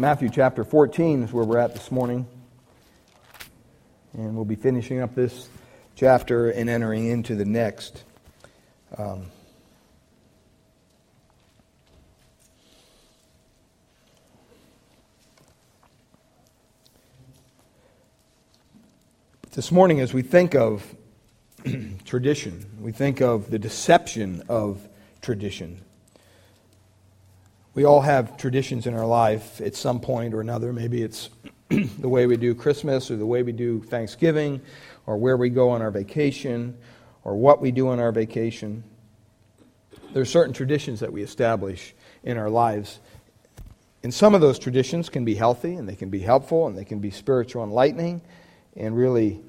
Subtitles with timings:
[0.00, 2.26] Matthew chapter 14 is where we're at this morning.
[4.14, 5.50] And we'll be finishing up this
[5.94, 8.02] chapter and entering into the next.
[8.96, 9.26] Um,
[19.52, 20.96] this morning, as we think of
[22.06, 24.80] tradition, we think of the deception of
[25.20, 25.82] tradition.
[27.72, 30.72] We all have traditions in our life at some point or another.
[30.72, 31.30] Maybe it's
[31.68, 34.60] the way we do Christmas or the way we do Thanksgiving
[35.06, 36.76] or where we go on our vacation
[37.22, 38.82] or what we do on our vacation.
[40.12, 41.94] There are certain traditions that we establish
[42.24, 42.98] in our lives.
[44.02, 46.84] And some of those traditions can be healthy and they can be helpful and they
[46.84, 48.20] can be spiritual enlightening
[48.76, 49.40] and really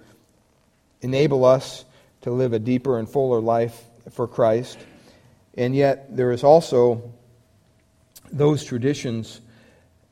[1.01, 1.85] enable us
[2.21, 3.81] to live a deeper and fuller life
[4.11, 4.77] for Christ.
[5.55, 7.11] And yet, there is also
[8.31, 9.41] those traditions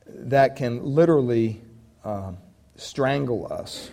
[0.06, 1.60] that can literally
[2.04, 2.38] um,
[2.76, 3.90] strangle us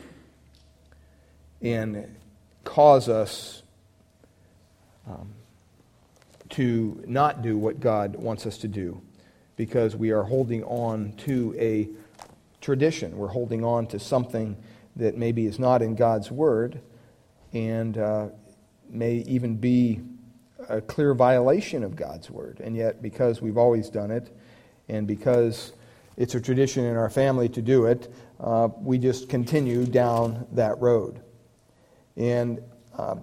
[1.61, 2.15] and
[2.63, 3.63] cause us
[5.07, 5.33] um,
[6.49, 9.01] to not do what God wants us to do
[9.55, 11.89] because we are holding on to a
[12.61, 13.17] tradition.
[13.17, 14.57] We're holding on to something
[14.95, 16.81] that maybe is not in God's Word
[17.53, 18.27] and uh,
[18.89, 20.01] may even be
[20.69, 22.59] a clear violation of God's word.
[22.63, 24.35] And yet, because we've always done it,
[24.89, 25.73] and because
[26.15, 30.79] it's a tradition in our family to do it, uh, we just continue down that
[30.79, 31.19] road.
[32.15, 32.61] And
[32.97, 33.15] uh,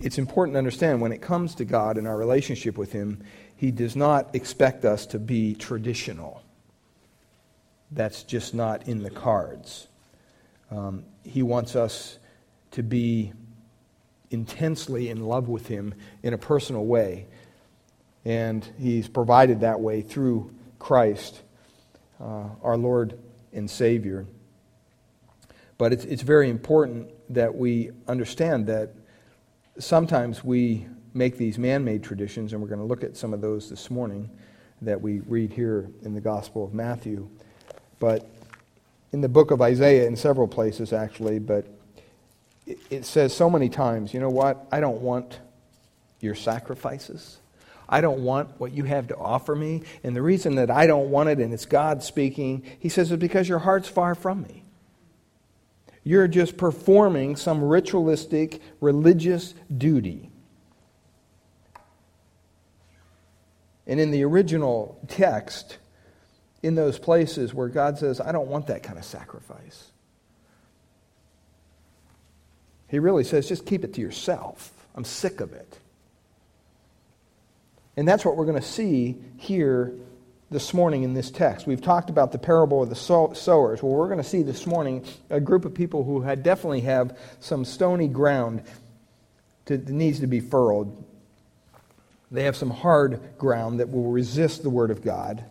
[0.00, 3.22] it's important to understand when it comes to God and our relationship with Him,
[3.56, 6.42] He does not expect us to be traditional.
[7.90, 9.88] That's just not in the cards.
[10.70, 12.18] Um, he wants us
[12.72, 13.32] to be
[14.30, 17.26] intensely in love with Him in a personal way.
[18.24, 21.42] And He's provided that way through Christ,
[22.20, 23.18] uh, our Lord
[23.52, 24.26] and Savior.
[25.78, 28.94] But it's, it's very important that we understand that
[29.78, 33.40] sometimes we make these man made traditions, and we're going to look at some of
[33.40, 34.28] those this morning
[34.82, 37.28] that we read here in the Gospel of Matthew.
[37.98, 38.28] But
[39.12, 41.66] in the book of Isaiah, in several places actually, but
[42.90, 44.66] it says so many times, you know what?
[44.70, 45.40] I don't want
[46.20, 47.38] your sacrifices.
[47.88, 49.82] I don't want what you have to offer me.
[50.04, 53.18] And the reason that I don't want it, and it's God speaking, he says, is
[53.18, 54.64] because your heart's far from me.
[56.04, 60.30] You're just performing some ritualistic religious duty.
[63.86, 65.78] And in the original text,
[66.62, 69.90] in those places where God says, I don't want that kind of sacrifice.
[72.88, 74.72] He really says, just keep it to yourself.
[74.94, 75.78] I'm sick of it.
[77.96, 79.92] And that's what we're going to see here
[80.50, 81.66] this morning in this text.
[81.66, 83.82] We've talked about the parable of the sowers.
[83.82, 87.18] Well, we're going to see this morning a group of people who had definitely have
[87.40, 88.62] some stony ground
[89.66, 90.96] that needs to be furrowed.
[92.30, 95.44] They have some hard ground that will resist the word of God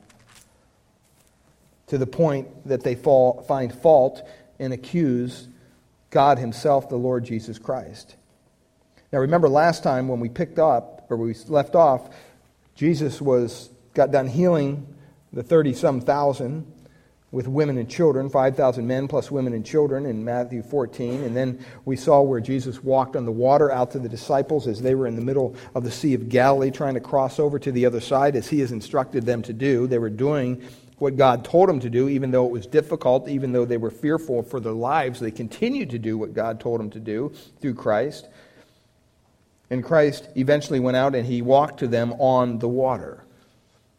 [1.87, 4.27] to the point that they fall, find fault
[4.59, 5.47] and accuse
[6.09, 8.15] God Himself, the Lord Jesus Christ.
[9.11, 12.09] Now, remember last time when we picked up, or we left off,
[12.75, 14.93] Jesus was got done healing
[15.33, 16.71] the 30 some thousand
[17.31, 21.23] with women and children, 5,000 men plus women and children in Matthew 14.
[21.23, 24.81] And then we saw where Jesus walked on the water out to the disciples as
[24.81, 27.71] they were in the middle of the Sea of Galilee trying to cross over to
[27.71, 29.87] the other side as he has instructed them to do.
[29.87, 30.63] They were doing
[30.97, 33.91] what God told them to do, even though it was difficult, even though they were
[33.91, 35.19] fearful for their lives.
[35.19, 38.27] They continued to do what God told them to do through Christ.
[39.69, 43.23] And Christ eventually went out and he walked to them on the water.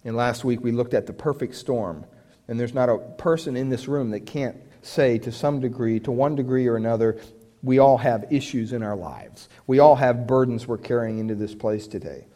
[0.05, 2.05] And last week we looked at the perfect storm.
[2.49, 6.11] And there's not a person in this room that can't say to some degree, to
[6.11, 7.21] one degree or another,
[7.63, 9.49] we all have issues in our lives.
[9.67, 12.27] We all have burdens we're carrying into this place today.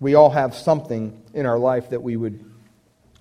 [0.00, 2.47] We all have something in our life that we would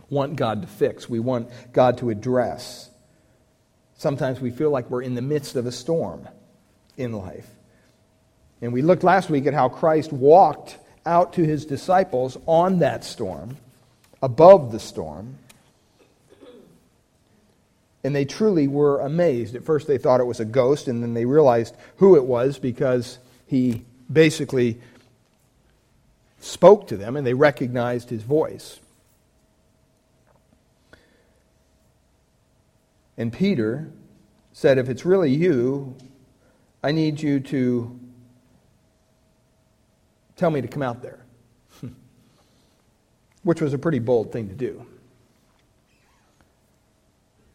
[0.10, 2.90] want God to fix, we want God to address.
[3.98, 6.28] Sometimes we feel like we're in the midst of a storm
[6.98, 7.48] in life.
[8.62, 13.04] And we looked last week at how Christ walked out to his disciples on that
[13.04, 13.58] storm,
[14.22, 15.38] above the storm.
[18.04, 19.56] And they truly were amazed.
[19.56, 22.58] At first, they thought it was a ghost, and then they realized who it was
[22.60, 24.80] because he basically
[26.40, 28.80] spoke to them and they recognized his voice.
[33.18, 33.92] And Peter
[34.54, 35.96] said, If it's really you,
[36.84, 38.00] I need you to
[40.36, 41.26] tell me to come out there.
[43.44, 44.86] Which was a pretty bold thing to do.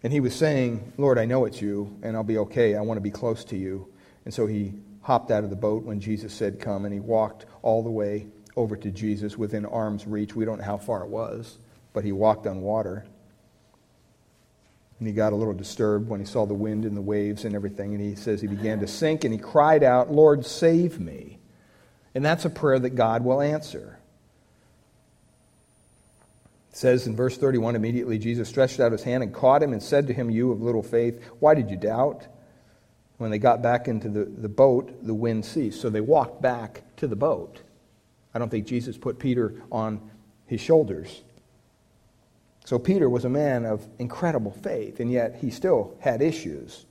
[0.03, 2.75] And he was saying, Lord, I know it's you, and I'll be okay.
[2.75, 3.89] I want to be close to you.
[4.25, 7.47] And so he hopped out of the boat when Jesus said, Come, and he walked
[7.63, 8.27] all the way
[8.57, 10.35] over to Jesus within arm's reach.
[10.35, 11.59] We don't know how far it was,
[11.93, 13.07] but he walked on water.
[15.03, 17.57] And he got a little disturbed when he saw the wind and the waves and
[17.57, 17.93] everything.
[17.93, 21.41] And he says he began to sink and he cried out, Lord, save me.
[22.15, 23.99] And that's a prayer that God will answer.
[26.71, 29.83] It says in verse 31 immediately Jesus stretched out his hand and caught him and
[29.83, 32.29] said to him, You of little faith, why did you doubt?
[33.19, 35.81] When they got back into the, the boat, the wind ceased.
[35.81, 37.61] So they walked back to the boat.
[38.33, 40.01] I don't think Jesus put Peter on
[40.47, 41.23] his shoulders.
[42.65, 46.87] So Peter was a man of incredible faith, and yet he still had issues.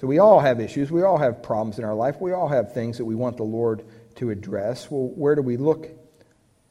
[0.00, 0.90] So we all have issues.
[0.90, 2.20] We all have problems in our life.
[2.20, 3.84] We all have things that we want the Lord
[4.16, 4.90] to address.
[4.90, 5.90] Well, where do we look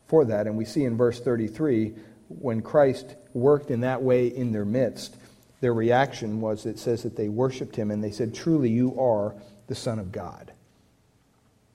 [0.08, 0.48] for that?
[0.48, 1.94] And we see in verse 33
[2.28, 5.16] when Christ worked in that way in their midst,
[5.60, 9.36] their reaction was it says that they worshiped him and they said, Truly, you are
[9.68, 10.52] the Son of God.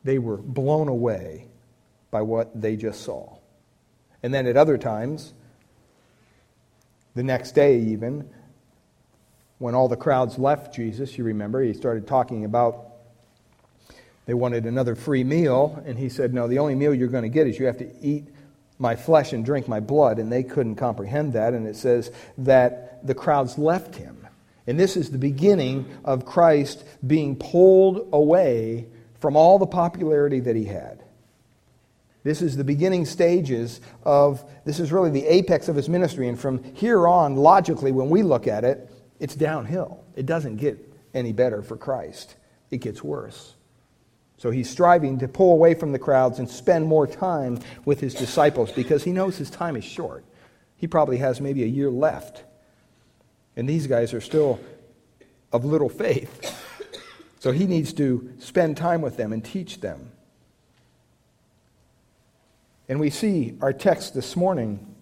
[0.04, 1.46] They were blown away
[2.10, 3.35] by what they just saw.
[4.26, 5.32] And then at other times,
[7.14, 8.28] the next day even,
[9.58, 12.88] when all the crowds left Jesus, you remember, he started talking about
[14.24, 17.28] they wanted another free meal, and he said, No, the only meal you're going to
[17.28, 18.24] get is you have to eat
[18.80, 20.18] my flesh and drink my blood.
[20.18, 21.54] And they couldn't comprehend that.
[21.54, 24.26] And it says that the crowds left him.
[24.66, 28.88] And this is the beginning of Christ being pulled away
[29.20, 31.04] from all the popularity that he had.
[32.26, 36.26] This is the beginning stages of, this is really the apex of his ministry.
[36.26, 38.90] And from here on, logically, when we look at it,
[39.20, 40.02] it's downhill.
[40.16, 40.76] It doesn't get
[41.14, 42.34] any better for Christ,
[42.72, 43.54] it gets worse.
[44.38, 48.12] So he's striving to pull away from the crowds and spend more time with his
[48.12, 50.24] disciples because he knows his time is short.
[50.76, 52.42] He probably has maybe a year left.
[53.54, 54.58] And these guys are still
[55.52, 56.60] of little faith.
[57.38, 60.10] So he needs to spend time with them and teach them.
[62.88, 64.94] And we see our text this morning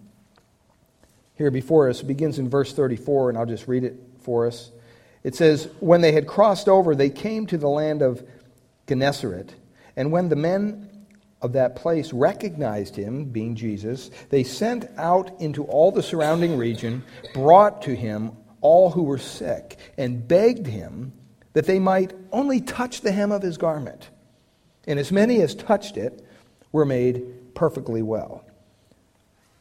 [1.35, 4.71] here before us it begins in verse 34, and I'll just read it for us.
[5.23, 8.25] It says, When they had crossed over, they came to the land of
[8.87, 9.53] Gennesaret.
[9.95, 10.89] And when the men
[11.41, 17.03] of that place recognized him, being Jesus, they sent out into all the surrounding region,
[17.33, 18.31] brought to him
[18.61, 21.13] all who were sick, and begged him
[21.53, 24.09] that they might only touch the hem of his garment.
[24.87, 26.25] And as many as touched it
[26.71, 27.23] were made
[27.55, 28.45] perfectly well.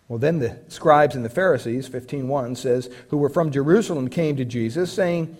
[0.08, 4.44] Well, then the scribes and the Pharisees, 15.1 says, who were from Jerusalem came to
[4.44, 5.34] Jesus, saying,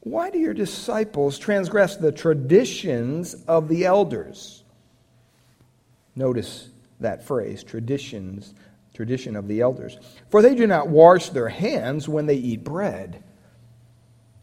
[0.00, 4.64] Why do your disciples transgress the traditions of the elders?
[6.16, 8.52] Notice that phrase, traditions,
[8.94, 9.96] tradition of the elders.
[10.28, 13.22] For they do not wash their hands when they eat bread.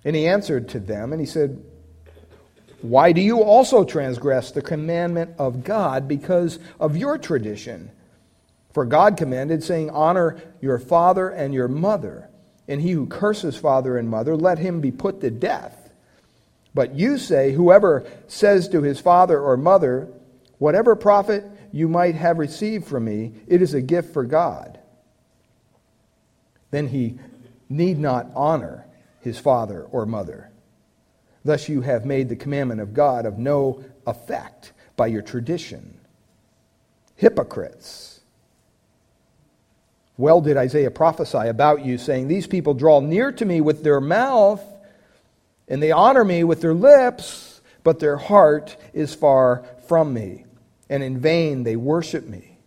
[0.06, 1.62] And he answered to them, and he said,
[2.82, 7.92] why do you also transgress the commandment of God because of your tradition?
[8.74, 12.30] For God commanded, saying, Honor your father and your mother,
[12.68, 15.92] and he who curses father and mother, let him be put to death.
[16.76, 20.10] But you say, Whoever says to his father or mother,
[20.60, 24.80] Whatever profit you might have received from me, it is a gift for God.
[26.72, 27.18] Then he
[27.70, 28.86] need not honor
[29.22, 30.52] his father or mother.
[31.48, 35.98] Thus you have made the commandment of God of no effect by your tradition.
[37.16, 38.20] Hypocrites.
[40.18, 44.02] Well did Isaiah prophesy about you, saying, These people draw near to me with their
[44.02, 44.62] mouth,
[45.70, 50.44] and they honor me with their lips, but their heart is far from me.
[50.90, 52.58] And in vain they worship me,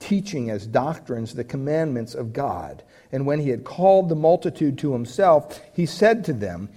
[0.00, 2.82] teaching as doctrines the commandments of God.
[3.10, 6.68] And when he had called the multitude to himself, he said to them,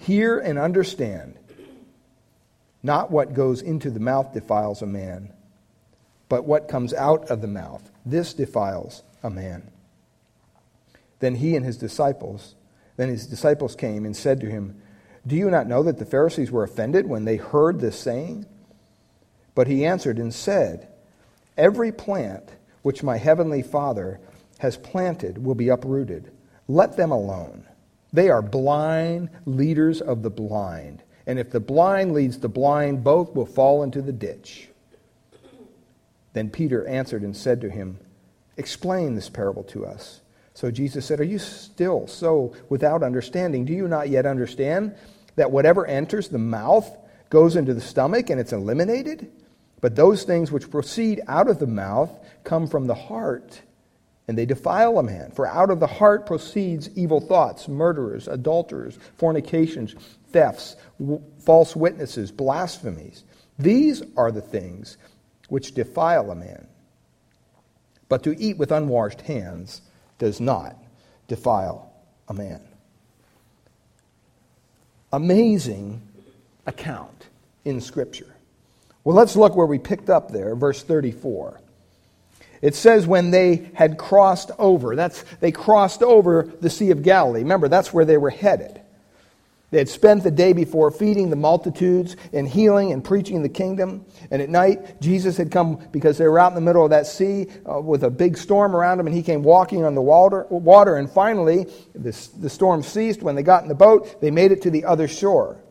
[0.00, 1.34] Hear and understand.
[2.82, 5.30] Not what goes into the mouth defiles a man,
[6.30, 7.90] but what comes out of the mouth.
[8.06, 9.70] This defiles a man.
[11.18, 12.54] Then he and his disciples,
[12.96, 14.80] then his disciples came and said to him,
[15.26, 18.46] Do you not know that the Pharisees were offended when they heard this saying?
[19.54, 20.88] But he answered and said,
[21.58, 22.48] Every plant
[22.80, 24.18] which my heavenly Father
[24.60, 26.32] has planted will be uprooted.
[26.68, 27.66] Let them alone.
[28.12, 31.02] They are blind leaders of the blind.
[31.26, 34.68] And if the blind leads the blind, both will fall into the ditch.
[36.32, 37.98] Then Peter answered and said to him,
[38.56, 40.20] Explain this parable to us.
[40.54, 43.64] So Jesus said, Are you still so without understanding?
[43.64, 44.94] Do you not yet understand
[45.36, 46.90] that whatever enters the mouth
[47.30, 49.30] goes into the stomach and it's eliminated?
[49.80, 52.10] But those things which proceed out of the mouth
[52.44, 53.62] come from the heart
[54.30, 55.32] and they defile a man.
[55.32, 59.96] For out of the heart proceeds evil thoughts, murderers, adulterers, fornications,
[60.30, 63.24] thefts, w- false witnesses, blasphemies.
[63.58, 64.98] These are the things
[65.48, 66.68] which defile a man.
[68.08, 69.82] But to eat with unwashed hands
[70.18, 70.76] does not
[71.26, 71.92] defile
[72.28, 72.62] a man.
[75.12, 76.02] Amazing
[76.66, 77.26] account
[77.64, 78.32] in Scripture.
[79.02, 81.60] Well, let's look where we picked up there, verse 34.
[82.62, 87.40] It says when they had crossed over, that's they crossed over the Sea of Galilee.
[87.40, 88.80] Remember, that's where they were headed.
[89.70, 94.04] They had spent the day before feeding the multitudes and healing and preaching the kingdom.
[94.30, 97.06] And at night, Jesus had come because they were out in the middle of that
[97.06, 100.44] sea uh, with a big storm around them, and he came walking on the water.
[100.50, 103.22] water and finally, this, the storm ceased.
[103.22, 105.62] When they got in the boat, they made it to the other shore.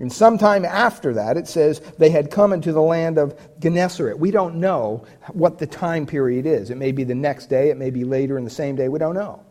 [0.00, 4.18] And sometime after that, it says they had come into the land of Gennesaret.
[4.18, 6.70] We don't know what the time period is.
[6.70, 8.88] It may be the next day, it may be later in the same day.
[8.88, 9.44] We don't know.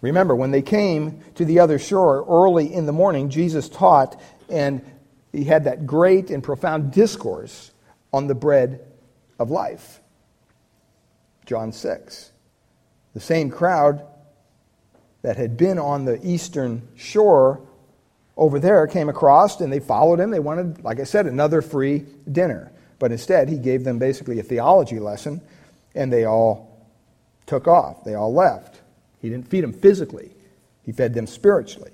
[0.00, 4.80] Remember, when they came to the other shore early in the morning, Jesus taught, and
[5.32, 7.72] he had that great and profound discourse
[8.12, 8.86] on the bread
[9.38, 10.00] of life.
[11.46, 12.30] John 6.
[13.14, 14.06] The same crowd
[15.26, 17.60] that had been on the eastern shore
[18.36, 20.30] over there came across and they followed him.
[20.30, 22.70] They wanted, like I said, another free dinner.
[23.00, 25.40] But instead, he gave them basically a theology lesson
[25.96, 26.86] and they all
[27.44, 28.04] took off.
[28.04, 28.82] They all left.
[29.20, 30.30] He didn't feed them physically,
[30.84, 31.90] he fed them spiritually.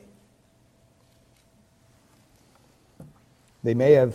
[3.65, 4.15] They may have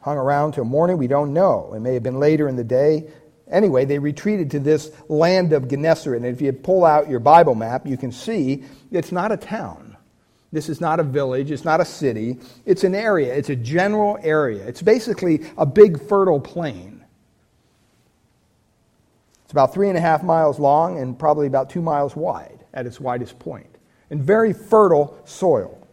[0.00, 0.98] hung around till morning.
[0.98, 1.72] We don't know.
[1.72, 3.10] It may have been later in the day.
[3.50, 6.16] Anyway, they retreated to this land of Gennesaret.
[6.18, 9.96] And if you pull out your Bible map, you can see it's not a town.
[10.52, 11.50] This is not a village.
[11.50, 12.38] It's not a city.
[12.64, 13.34] It's an area.
[13.34, 14.66] It's a general area.
[14.66, 17.04] It's basically a big fertile plain.
[19.44, 22.86] It's about three and a half miles long and probably about two miles wide at
[22.86, 23.78] its widest point,
[24.10, 25.86] and very fertile soil.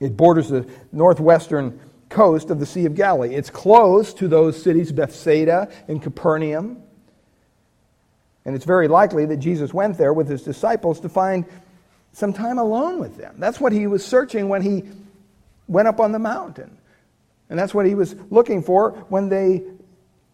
[0.00, 3.34] It borders the northwestern coast of the Sea of Galilee.
[3.34, 6.82] It's close to those cities, Bethsaida and Capernaum.
[8.44, 11.44] And it's very likely that Jesus went there with his disciples to find
[12.12, 13.36] some time alone with them.
[13.38, 14.84] That's what he was searching when he
[15.66, 16.78] went up on the mountain.
[17.50, 19.62] And that's what he was looking for when they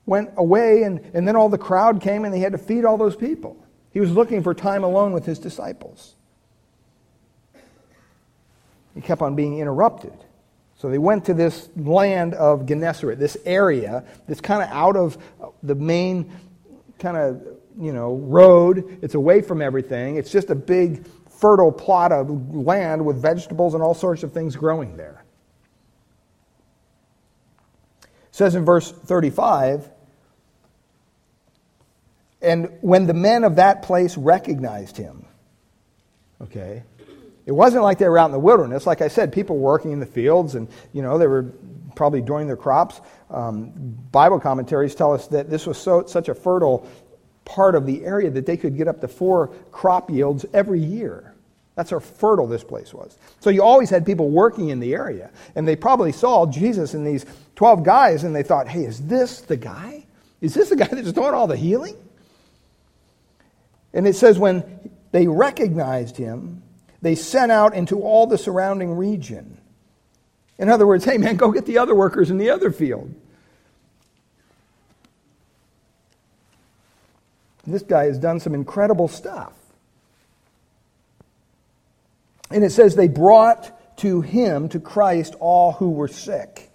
[0.06, 2.96] went away and, and then all the crowd came and they had to feed all
[2.96, 3.56] those people.
[3.90, 6.14] He was looking for time alone with his disciples.
[8.94, 10.12] He kept on being interrupted.
[10.84, 15.16] So they went to this land of Gennesaret, this area that's kind of out of
[15.42, 16.30] uh, the main
[16.98, 17.42] kind of,
[17.80, 18.98] you know, road.
[19.00, 20.16] It's away from everything.
[20.16, 21.06] It's just a big
[21.40, 25.24] fertile plot of land with vegetables and all sorts of things growing there.
[28.02, 29.88] It says in verse 35,
[32.42, 35.24] and when the men of that place recognized him,
[36.42, 36.82] okay,
[37.46, 38.86] it wasn't like they were out in the wilderness.
[38.86, 41.52] Like I said, people working in the fields and, you know, they were
[41.94, 43.00] probably doing their crops.
[43.30, 43.72] Um,
[44.10, 46.88] Bible commentaries tell us that this was so, such a fertile
[47.44, 51.34] part of the area that they could get up to four crop yields every year.
[51.74, 53.18] That's how fertile this place was.
[53.40, 55.30] So you always had people working in the area.
[55.54, 59.40] And they probably saw Jesus and these 12 guys and they thought, hey, is this
[59.42, 60.06] the guy?
[60.40, 61.96] Is this the guy that's doing all the healing?
[63.92, 66.63] And it says, when they recognized him,
[67.04, 69.58] they sent out into all the surrounding region.
[70.58, 73.14] In other words, hey man, go get the other workers in the other field.
[77.66, 79.52] This guy has done some incredible stuff.
[82.50, 86.70] And it says they brought to him, to Christ, all who were sick.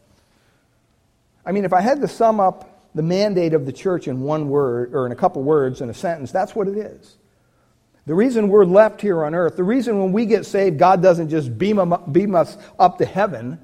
[1.44, 4.50] I mean, if I had to sum up the mandate of the church in one
[4.50, 7.16] word, or in a couple words, in a sentence, that's what it is.
[8.10, 11.30] The reason we're left here on earth, the reason when we get saved, God doesn't
[11.30, 13.60] just beam, us up to heaven.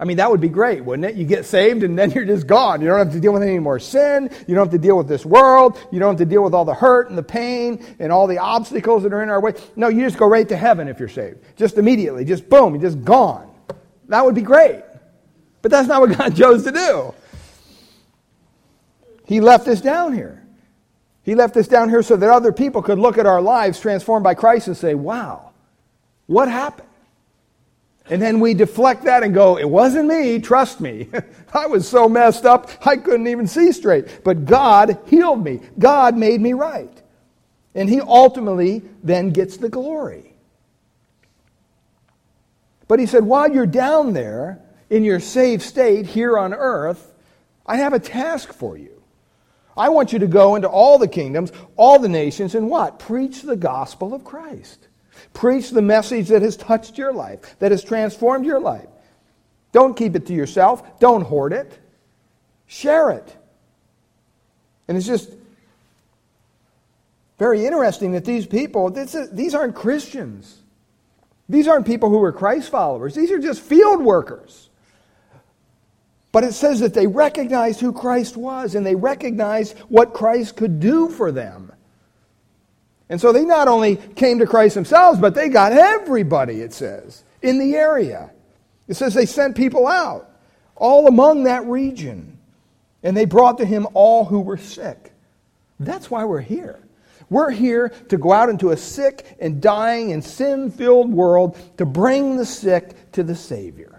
[0.00, 1.14] I mean, that would be great, wouldn't it?
[1.14, 2.80] You get saved and then you're just gone.
[2.80, 4.30] You don't have to deal with any more sin.
[4.48, 5.78] You don't have to deal with this world.
[5.92, 8.38] You don't have to deal with all the hurt and the pain and all the
[8.38, 9.54] obstacles that are in our way.
[9.76, 11.38] No, you just go right to heaven if you're saved.
[11.54, 12.24] Just immediately.
[12.24, 13.48] Just boom, you're just gone.
[14.08, 14.82] That would be great.
[15.62, 17.14] But that's not what God chose to do.
[19.24, 20.47] He left us down here.
[21.28, 24.24] He left us down here so that other people could look at our lives transformed
[24.24, 25.50] by Christ and say, wow,
[26.24, 26.88] what happened?
[28.08, 31.10] And then we deflect that and go, it wasn't me, trust me.
[31.52, 34.24] I was so messed up, I couldn't even see straight.
[34.24, 37.02] But God healed me, God made me right.
[37.74, 40.32] And He ultimately then gets the glory.
[42.86, 47.12] But He said, while you're down there in your saved state here on earth,
[47.66, 48.97] I have a task for you.
[49.78, 52.98] I want you to go into all the kingdoms, all the nations, and what?
[52.98, 54.88] Preach the gospel of Christ.
[55.32, 58.88] Preach the message that has touched your life, that has transformed your life.
[59.72, 60.98] Don't keep it to yourself.
[60.98, 61.78] Don't hoard it.
[62.66, 63.36] Share it.
[64.88, 65.30] And it's just
[67.38, 70.56] very interesting that these people, is, these aren't Christians.
[71.48, 73.14] These aren't people who are Christ followers.
[73.14, 74.67] These are just field workers.
[76.30, 80.80] But it says that they recognized who Christ was and they recognized what Christ could
[80.80, 81.72] do for them.
[83.08, 87.24] And so they not only came to Christ themselves, but they got everybody, it says,
[87.40, 88.30] in the area.
[88.86, 90.30] It says they sent people out,
[90.76, 92.38] all among that region.
[93.02, 95.12] And they brought to him all who were sick.
[95.80, 96.78] That's why we're here.
[97.30, 101.86] We're here to go out into a sick and dying and sin filled world to
[101.86, 103.97] bring the sick to the Savior.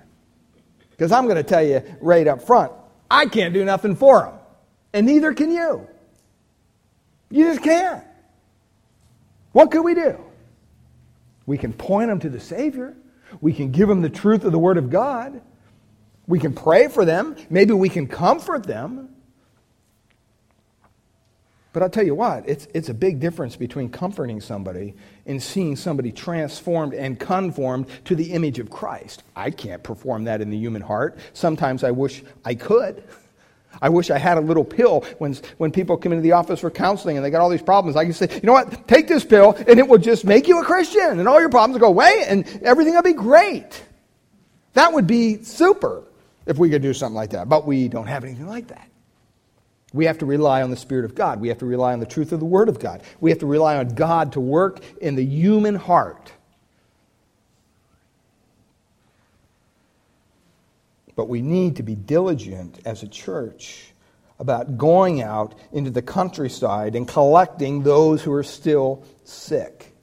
[1.00, 2.74] Because I'm going to tell you right up front,
[3.10, 4.34] I can't do nothing for them.
[4.92, 5.88] And neither can you.
[7.30, 8.04] You just can't.
[9.54, 10.20] What could we do?
[11.46, 12.98] We can point them to the Savior.
[13.40, 15.42] We can give them the truth of the Word of God.
[16.28, 17.38] We can pray for them.
[17.50, 19.16] Maybe we can comfort them.
[21.72, 24.96] But I'll tell you what, it's, it's a big difference between comforting somebody
[25.28, 29.24] and seeing somebody transformed and conformed to the image of Christ.
[29.36, 31.20] I can't perform that in the human heart.
[31.34, 33.04] Sometimes I wish I could.
[33.84, 36.72] I wish I had a little pill when, when people come into the office for
[36.72, 37.96] counseling and they got all these problems.
[37.96, 40.60] I can say, you know what, take this pill and it will just make you
[40.60, 43.84] a Christian and all your problems will go away and everything will be great.
[44.74, 46.04] That would be super
[46.48, 47.48] if we could do something like that.
[47.48, 48.89] But we don't have anything like that.
[49.92, 51.40] We have to rely on the Spirit of God.
[51.40, 53.02] We have to rely on the truth of the Word of God.
[53.20, 56.32] We have to rely on God to work in the human heart.
[61.16, 63.92] But we need to be diligent as a church
[64.40, 69.94] about going out into the countryside and collecting those who are still sick.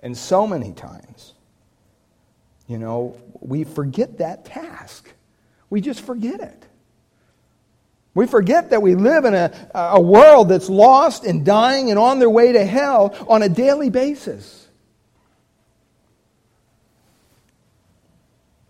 [0.00, 1.34] And so many times,
[2.66, 5.12] you know, we forget that task.
[5.68, 6.61] We just forget it.
[8.14, 12.18] We forget that we live in a, a world that's lost and dying and on
[12.18, 14.62] their way to hell on a daily basis.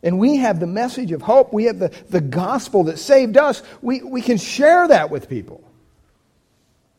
[0.02, 3.62] and we have the message of hope, we have the, the gospel that saved us,
[3.81, 5.62] we, we can share that with people.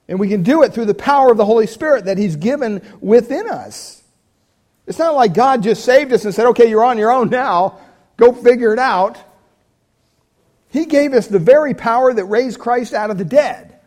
[0.08, 2.82] And we can do it through the power of the Holy Spirit that He's given
[3.01, 4.01] within us.
[4.86, 7.79] It's not like God just saved us and said, okay, you're on your own now,
[8.17, 9.17] go figure it out.
[10.74, 13.80] He gave us the very power that raised Christ out of the dead,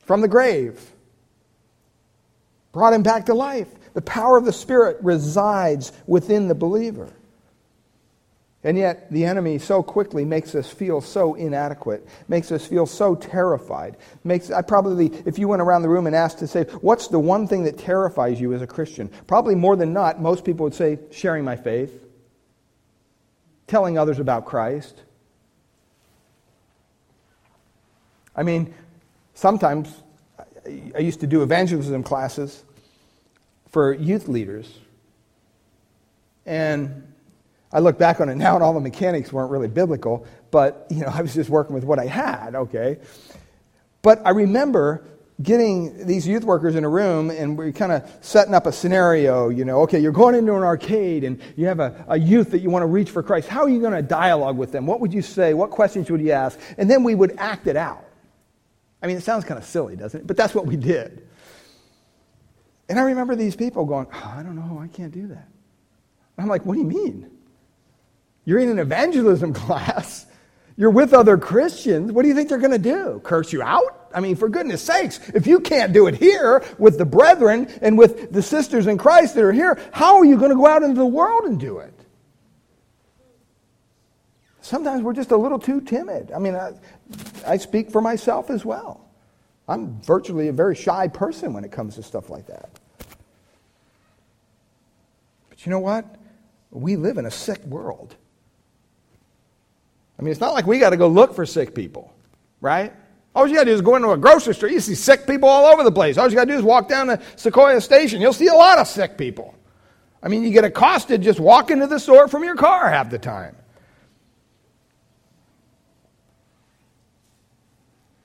[0.00, 0.80] from the grave,
[2.72, 3.68] brought him back to life.
[3.94, 7.12] The power of the Spirit resides within the believer.
[8.64, 13.14] And yet, the enemy so quickly makes us feel so inadequate, makes us feel so
[13.14, 13.96] terrified.
[14.24, 17.20] Makes, I probably, if you went around the room and asked to say, What's the
[17.20, 19.08] one thing that terrifies you as a Christian?
[19.28, 22.04] Probably more than not, most people would say, Sharing my faith,
[23.68, 25.04] telling others about Christ.
[28.36, 28.72] I mean,
[29.34, 29.92] sometimes
[30.94, 32.62] I used to do evangelism classes
[33.70, 34.72] for youth leaders.
[36.44, 37.12] And
[37.72, 41.00] I look back on it now, and all the mechanics weren't really biblical, but you
[41.00, 42.98] know, I was just working with what I had, okay?
[44.02, 45.04] But I remember
[45.42, 49.50] getting these youth workers in a room and we're kind of setting up a scenario,
[49.50, 52.60] you know, okay, you're going into an arcade and you have a, a youth that
[52.60, 53.46] you want to reach for Christ.
[53.48, 54.86] How are you going to dialogue with them?
[54.86, 55.52] What would you say?
[55.52, 56.58] What questions would you ask?
[56.78, 58.06] And then we would act it out.
[59.06, 60.26] I mean, it sounds kind of silly, doesn't it?
[60.26, 61.28] But that's what we did.
[62.88, 65.46] And I remember these people going, oh, I don't know, I can't do that.
[66.36, 67.30] I'm like, what do you mean?
[68.44, 70.26] You're in an evangelism class.
[70.76, 72.10] You're with other Christians.
[72.10, 73.20] What do you think they're going to do?
[73.22, 74.10] Curse you out?
[74.12, 77.96] I mean, for goodness sakes, if you can't do it here with the brethren and
[77.96, 80.82] with the sisters in Christ that are here, how are you going to go out
[80.82, 81.95] into the world and do it?
[84.66, 86.32] Sometimes we're just a little too timid.
[86.32, 86.72] I mean, I,
[87.46, 89.08] I speak for myself as well.
[89.68, 92.68] I'm virtually a very shy person when it comes to stuff like that.
[95.48, 96.04] But you know what?
[96.72, 98.16] We live in a sick world.
[100.18, 102.12] I mean, it's not like we got to go look for sick people,
[102.60, 102.92] right?
[103.36, 104.68] All you got to do is go into a grocery store.
[104.68, 106.18] You see sick people all over the place.
[106.18, 108.20] All you got to do is walk down to Sequoia Station.
[108.20, 109.54] You'll see a lot of sick people.
[110.24, 113.18] I mean, you get accosted just walking to the store from your car half the
[113.20, 113.54] time.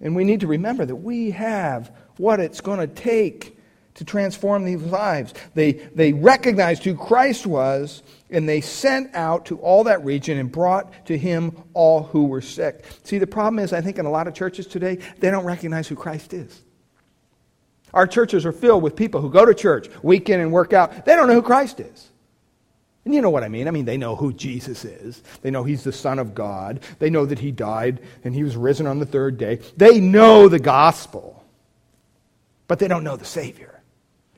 [0.02, 3.58] And we need to remember that we have what it's going to take
[3.94, 5.34] to transform these lives.
[5.54, 10.52] They, they recognized who Christ was, and they sent out to all that region and
[10.52, 12.86] brought to him all who were sick.
[13.04, 15.88] See, the problem is, I think in a lot of churches today, they don't recognize
[15.88, 16.64] who Christ is.
[17.94, 21.06] Our churches are filled with people who go to church week in and work out.
[21.06, 22.11] They don't know who Christ is.
[23.04, 23.68] And you know what I mean.
[23.68, 25.24] I mean, they know who Jesus is.
[25.42, 26.82] They know he's the Son of God.
[27.00, 29.60] They know that he died and he was risen on the third day.
[29.76, 31.44] They know the gospel,
[32.68, 33.82] but they don't know the Savior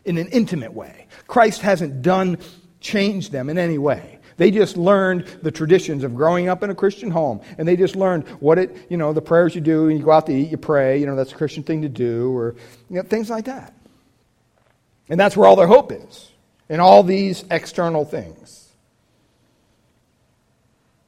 [0.06, 1.08] in an intimate way.
[1.28, 2.38] Christ hasn't done,
[2.80, 4.20] changed them in any way.
[4.38, 7.42] They just learned the traditions of growing up in a Christian home.
[7.58, 10.12] And they just learned what it, you know, the prayers you do, and you go
[10.12, 12.56] out to eat, you pray, you know, that's a Christian thing to do, or
[12.90, 13.74] you know, things like that.
[15.10, 16.32] And that's where all their hope is,
[16.70, 18.70] in all these external things.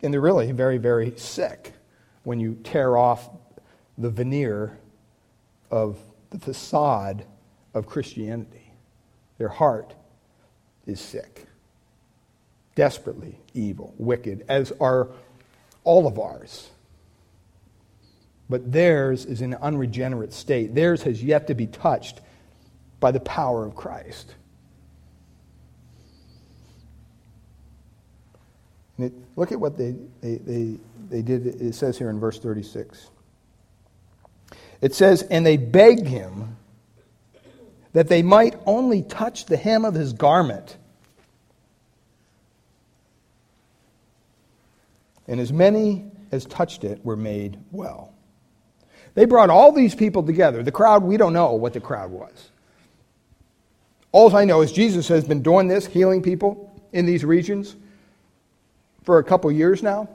[0.01, 1.73] And they're really very, very sick
[2.23, 3.29] when you tear off
[3.97, 4.77] the veneer
[5.71, 5.97] of
[6.29, 7.25] the facade
[7.73, 8.71] of Christianity.
[9.37, 9.93] Their heart
[10.85, 11.45] is sick,
[12.75, 15.09] desperately evil, wicked, as are
[15.83, 16.69] all of ours.
[18.49, 20.75] But theirs is in an unregenerate state.
[20.75, 22.21] Theirs has yet to be touched
[22.99, 24.35] by the power of Christ.
[28.97, 30.77] It, look at what they, they, they,
[31.09, 31.47] they did.
[31.47, 33.09] It says here in verse 36.
[34.81, 36.57] It says, And they begged him
[37.93, 40.77] that they might only touch the hem of his garment.
[45.27, 48.13] And as many as touched it were made well.
[49.13, 50.61] They brought all these people together.
[50.61, 52.49] The crowd, we don't know what the crowd was.
[54.11, 57.75] All I know is Jesus has been doing this, healing people in these regions
[59.05, 60.09] for a couple years now.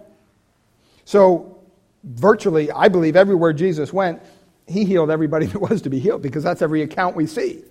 [1.04, 1.58] So,
[2.04, 4.20] virtually, I believe everywhere Jesus went,
[4.66, 7.64] he healed everybody that was to be healed because that's every account we see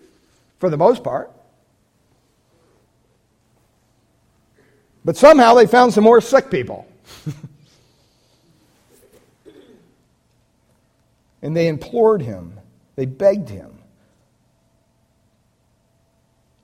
[0.57, 1.31] for the most part.
[5.05, 6.85] But somehow they found some more sick people.
[11.41, 12.59] and they implored him,
[12.95, 13.78] they begged him.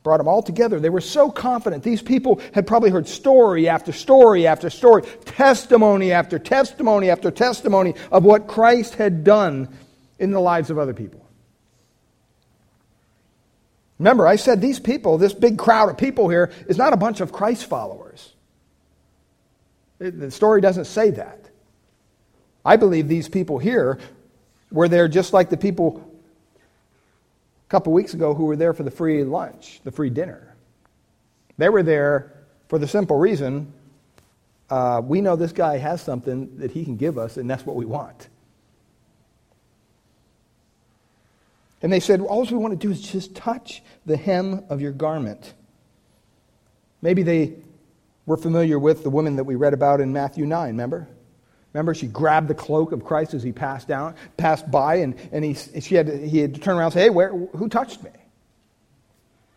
[0.06, 0.80] Brought them all together.
[0.80, 1.82] They were so confident.
[1.82, 7.96] These people had probably heard story after story after story, testimony after testimony after testimony
[8.12, 9.68] of what Christ had done
[10.20, 11.26] in the lives of other people.
[13.98, 17.20] Remember, I said these people, this big crowd of people here, is not a bunch
[17.20, 18.32] of Christ followers.
[19.98, 21.40] The story doesn't say that.
[22.64, 23.98] I believe these people here
[24.70, 26.08] were there just like the people
[27.68, 30.56] a couple weeks ago who were there for the free lunch, the free dinner.
[31.58, 32.34] They were there
[32.68, 33.74] for the simple reason
[34.70, 37.76] uh, we know this guy has something that he can give us, and that's what
[37.76, 38.30] we want.
[41.82, 44.92] And they said, All we want to do is just touch the hem of your
[44.92, 45.54] garment.
[47.02, 47.54] Maybe they
[48.26, 51.08] were familiar with the woman that we read about in Matthew 9, remember?
[51.76, 55.44] Remember, she grabbed the cloak of Christ as he passed down, passed by, and, and
[55.44, 58.02] he, she had to, he had to turn around and say, Hey, where, who touched
[58.02, 58.12] me?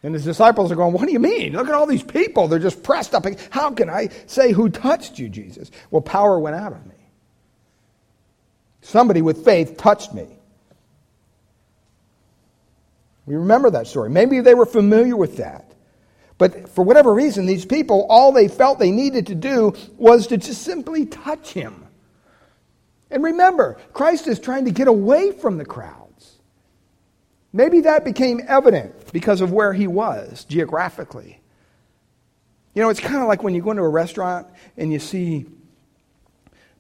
[0.03, 1.53] And his disciples are going, What do you mean?
[1.53, 2.49] Look at all these people.
[2.49, 3.25] They're just pressed up.
[3.51, 5.71] How can I say who touched you, Jesus?
[5.93, 6.97] Well, power went out of me.
[8.81, 10.27] Somebody with faith touched me.
[13.27, 14.11] We remember that story.
[14.11, 15.73] Maybe they were familiar with that.
[16.37, 20.37] But for whatever reason, these people, all they felt they needed to do was to
[20.37, 21.85] just simply touch him.
[23.11, 26.39] And remember, Christ is trying to get away from the crowds.
[27.53, 31.41] Maybe that became evident because of where he was geographically.
[32.75, 35.47] You know, it's kind of like when you go into a restaurant and you see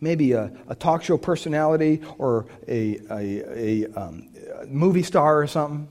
[0.01, 4.29] maybe a, a talk show personality or a, a, a um,
[4.67, 5.89] movie star or something.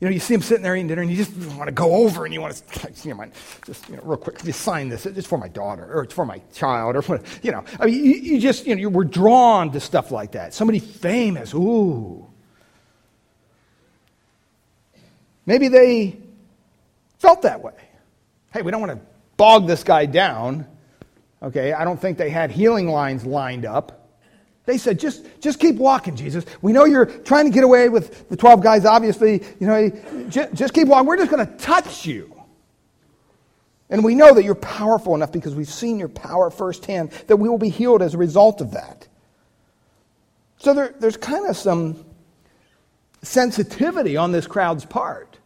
[0.00, 1.94] You know, you see him sitting there eating dinner, and you just want to go
[1.94, 3.26] over, and you want to, you know,
[3.64, 5.06] just you know, real quick, just sign this.
[5.06, 7.64] It's for my daughter, or it's for my child, or you know.
[7.78, 10.52] I mean, you, you just, you know, you were drawn to stuff like that.
[10.52, 12.26] Somebody famous, ooh.
[15.46, 16.18] Maybe they
[17.18, 17.74] felt that way.
[18.52, 20.66] Hey, we don't want to bog this guy down.
[21.42, 24.03] Okay, I don't think they had healing lines lined up.
[24.66, 26.44] They said, just, just keep walking, Jesus.
[26.62, 29.42] We know you're trying to get away with the 12 guys, obviously.
[29.60, 29.90] You know,
[30.30, 31.06] just, just keep walking.
[31.06, 32.30] We're just going to touch you.
[33.90, 37.48] And we know that you're powerful enough because we've seen your power firsthand that we
[37.48, 39.06] will be healed as a result of that.
[40.56, 42.02] So there, there's kind of some
[43.22, 45.38] sensitivity on this crowd's part.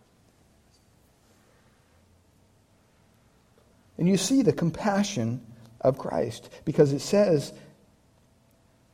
[3.96, 5.44] And you see the compassion
[5.81, 7.52] of Christ because it says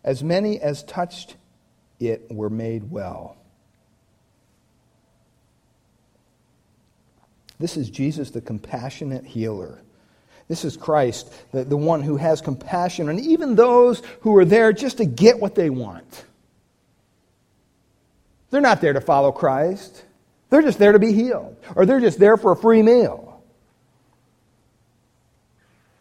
[0.05, 1.37] as many as touched
[1.99, 3.37] it were made well.
[7.59, 9.81] This is Jesus, the compassionate healer.
[10.49, 14.73] This is Christ, the, the one who has compassion on even those who are there
[14.73, 16.25] just to get what they want.
[18.51, 20.05] They're not there to follow Christ.
[20.51, 23.24] They're just there to be healed, or they're just there for a free meal.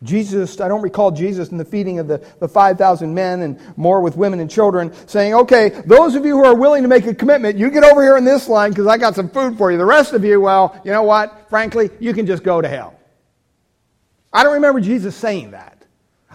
[0.03, 4.01] Jesus, I don't recall Jesus in the feeding of the, the 5,000 men and more
[4.01, 7.15] with women and children saying, okay, those of you who are willing to make a
[7.15, 9.77] commitment, you get over here in this line because I got some food for you.
[9.77, 11.49] The rest of you, well, you know what?
[11.49, 12.99] Frankly, you can just go to hell.
[14.31, 15.85] I don't remember Jesus saying that.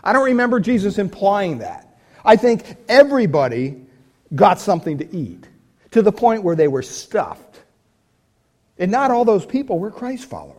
[0.02, 1.98] I don't remember Jesus implying that.
[2.24, 3.86] I think everybody
[4.34, 5.46] got something to eat
[5.90, 7.60] to the point where they were stuffed.
[8.78, 10.57] And not all those people were Christ followers.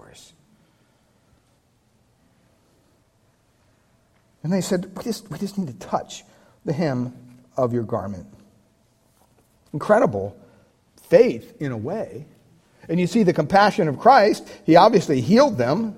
[4.50, 6.24] And they said, we just, we just need to touch
[6.66, 7.14] the hem
[7.56, 8.26] of your garment.
[9.74, 10.36] Incredible
[11.04, 12.26] faith, in a way.
[12.88, 14.50] And you see the compassion of Christ.
[14.66, 15.96] He obviously healed them.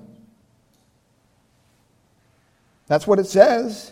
[2.88, 3.90] That's what it says.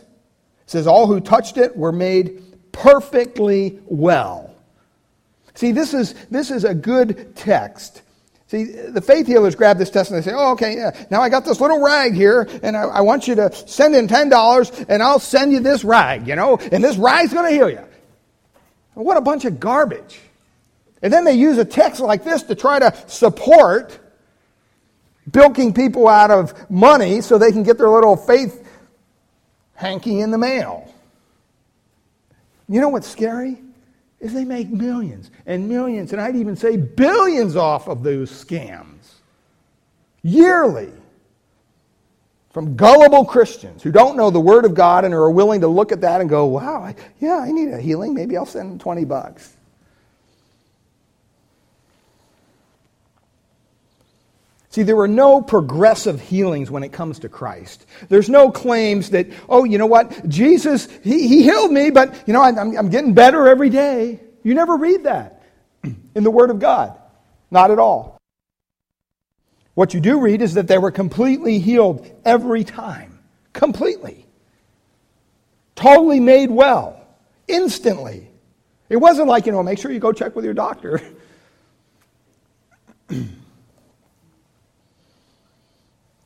[0.65, 4.55] It says, All who touched it were made perfectly well.
[5.55, 8.03] See, this is, this is a good text
[8.51, 11.29] See, the faith healers grab this test and they say, oh, okay, yeah, now I
[11.29, 15.01] got this little rag here, and I, I want you to send in $10, and
[15.05, 17.85] I'll send you this rag, you know, and this rag's going to heal you.
[18.95, 20.19] What a bunch of garbage.
[21.01, 23.97] And then they use a text like this to try to support
[25.31, 28.69] bilking people out of money so they can get their little faith
[29.75, 30.93] hanky in the mail.
[32.69, 33.63] You know what's scary?
[34.21, 39.15] Is they make millions and millions, and I'd even say billions off of those scams
[40.23, 40.93] yearly
[42.51, 45.93] from gullible Christians who don't know the Word of God and are willing to look
[45.93, 48.13] at that and go, wow, yeah, I need a healing.
[48.13, 49.57] Maybe I'll send them 20 bucks.
[54.71, 57.87] See, there are no progressive healings when it comes to Christ.
[58.09, 60.29] There's no claims that, oh, you know what?
[60.29, 64.21] Jesus, he, he healed me, but, you know, I'm, I'm getting better every day.
[64.45, 65.43] You never read that
[65.83, 66.97] in the Word of God.
[67.51, 68.21] Not at all.
[69.75, 73.19] What you do read is that they were completely healed every time.
[73.53, 74.25] Completely.
[75.75, 77.05] Totally made well.
[77.49, 78.31] Instantly.
[78.89, 81.03] It wasn't like, you know, make sure you go check with your doctor.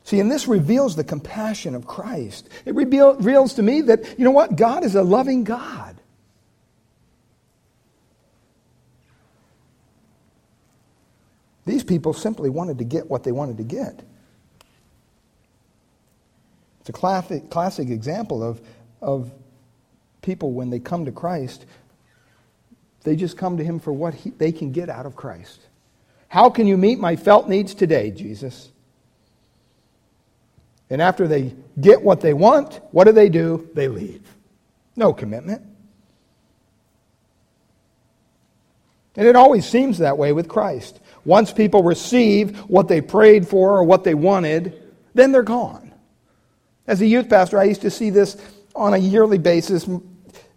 [0.05, 2.51] See, and this reveals the compassion of Christ.
[2.67, 4.55] It reveals to me that, you know what?
[4.55, 5.99] God is a loving God.
[11.65, 14.03] These people simply wanted to get what they wanted to get.
[16.81, 18.61] It's a classic, classic example of,
[19.01, 19.33] of
[20.21, 21.65] people when they come to Christ,
[23.05, 25.61] they just come to Him for what he, they can get out of Christ.
[26.29, 28.71] How can you meet my felt needs today, Jesus?
[30.95, 33.69] And after they get what they want, what do they do?
[33.75, 34.23] They leave.
[34.95, 35.61] No commitment.
[39.17, 41.01] And it always seems that way with Christ.
[41.25, 44.81] Once people receive what they prayed for or what they wanted,
[45.15, 45.93] then they're gone.
[46.87, 48.37] As a youth pastor, I used to see this
[48.77, 49.89] on a yearly basis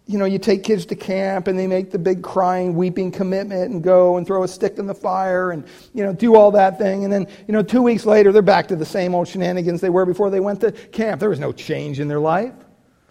[0.08, 3.70] you know, you take kids to camp and they make the big crying, weeping commitment
[3.70, 6.78] and go and throw a stick in the fire and, you know, do all that
[6.78, 7.04] thing.
[7.04, 9.90] And then, you know, two weeks later, they're back to the same old shenanigans they
[9.90, 11.20] were before they went to camp.
[11.20, 12.54] There was no change in their life.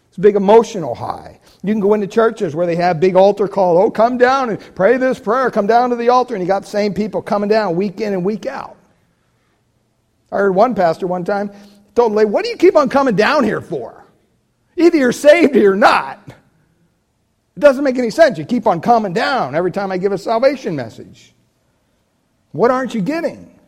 [0.07, 1.39] It's a big emotional high.
[1.62, 3.77] You can go into churches where they have big altar call.
[3.77, 5.51] Oh, come down and pray this prayer.
[5.51, 6.33] Come down to the altar.
[6.33, 8.75] And you got the same people coming down week in and week out.
[10.31, 11.51] I heard one pastor one time
[11.93, 14.03] told lady, what do you keep on coming down here for?
[14.75, 16.33] Either you're saved or you're not.
[17.58, 18.38] It doesn't make any sense.
[18.38, 21.34] You keep on coming down every time I give a salvation message.
[22.52, 23.60] What aren't you getting?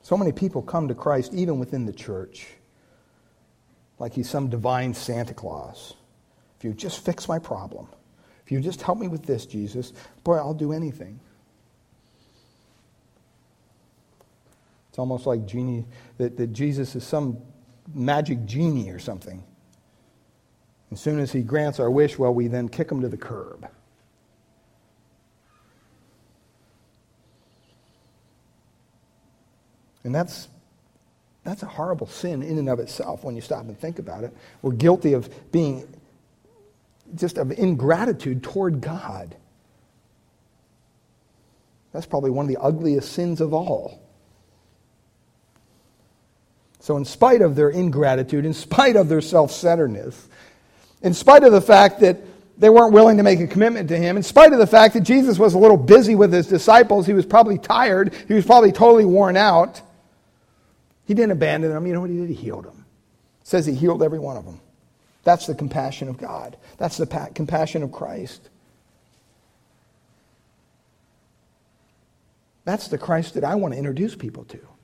[0.00, 2.46] So many people come to Christ even within the church
[3.98, 5.92] like he's some divine Santa Claus.
[6.56, 7.86] If you just fix my problem,
[8.46, 9.92] if you just help me with this, Jesus,
[10.24, 11.20] boy, I'll do anything.
[14.96, 15.84] It's almost like genie,
[16.16, 17.36] that, that Jesus is some
[17.94, 19.44] magic genie or something.
[20.90, 23.68] As soon as he grants our wish, well, we then kick him to the curb.
[30.02, 30.48] And that's,
[31.44, 34.34] that's a horrible sin in and of itself when you stop and think about it.
[34.62, 35.86] We're guilty of being
[37.14, 39.36] just of ingratitude toward God.
[41.92, 44.05] That's probably one of the ugliest sins of all.
[46.86, 50.28] So, in spite of their ingratitude, in spite of their self centeredness,
[51.02, 52.18] in spite of the fact that
[52.58, 55.00] they weren't willing to make a commitment to him, in spite of the fact that
[55.00, 57.04] Jesus was a little busy with his disciples.
[57.04, 58.14] He was probably tired.
[58.28, 59.82] He was probably totally worn out.
[61.08, 61.88] He didn't abandon them.
[61.88, 62.28] You know what he did?
[62.28, 62.84] He healed them.
[63.40, 64.60] It says he healed every one of them.
[65.24, 66.56] That's the compassion of God.
[66.76, 68.48] That's the compassion of Christ.
[72.64, 74.75] That's the Christ that I want to introduce people to.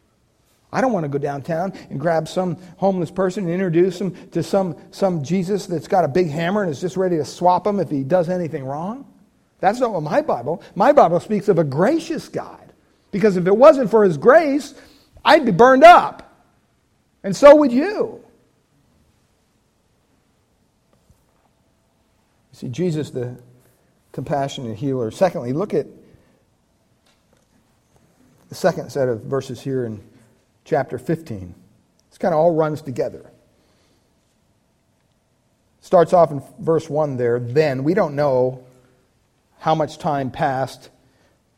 [0.72, 4.42] I don't want to go downtown and grab some homeless person and introduce him to
[4.42, 7.78] some, some Jesus that's got a big hammer and is just ready to swap him
[7.78, 9.06] if he does anything wrong.
[9.61, 10.62] That's not what my Bible.
[10.74, 12.72] My Bible speaks of a gracious God.
[13.11, 14.74] Because if it wasn't for his grace,
[15.24, 16.46] I'd be burned up.
[17.22, 18.24] And so would you.
[22.50, 23.37] You see, Jesus, the
[24.11, 25.11] compassionate healer.
[25.11, 25.87] Secondly, look at
[28.48, 30.02] the second set of verses here in
[30.64, 31.55] chapter 15.
[32.11, 33.31] This kind of all runs together.
[35.81, 37.40] Starts off in verse 1 there.
[37.40, 38.64] Then, we don't know
[39.59, 40.90] how much time passed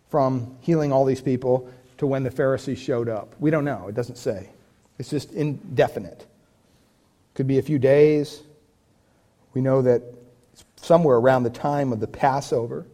[0.08, 3.34] from healing all these people to when the Pharisees showed up.
[3.38, 3.88] We don't know.
[3.88, 4.48] It doesn't say.
[4.98, 6.26] It's just indefinite.
[7.34, 8.42] Could be a few days.
[9.54, 10.02] We know that
[10.52, 12.86] it's somewhere around the time of the Passover,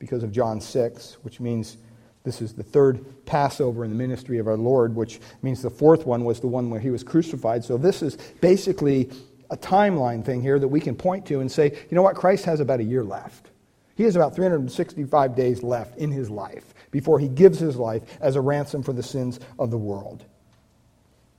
[0.00, 1.76] because of John 6, which means
[2.22, 6.06] this is the third Passover in the ministry of our Lord, which means the fourth
[6.06, 7.64] one was the one where he was crucified.
[7.64, 9.10] So this is basically
[9.50, 12.44] a timeline thing here that we can point to and say, you know what, Christ
[12.44, 13.50] has about a year left.
[13.96, 18.36] He has about 365 days left in his life before he gives his life as
[18.36, 20.24] a ransom for the sins of the world.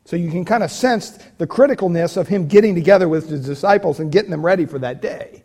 [0.06, 4.00] So you can kind of sense the criticalness of him getting together with his disciples
[4.00, 5.44] and getting them ready for that day.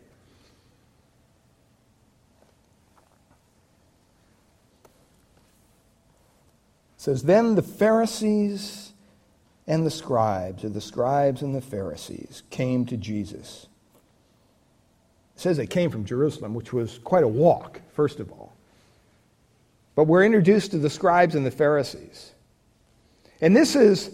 [6.97, 8.91] Says, Then the Pharisees
[9.67, 13.67] and the scribes, or the scribes and the Pharisees, came to Jesus.
[15.35, 18.55] It says they came from Jerusalem, which was quite a walk, first of all.
[19.95, 22.31] But we're introduced to the scribes and the Pharisees.
[23.41, 24.11] And this is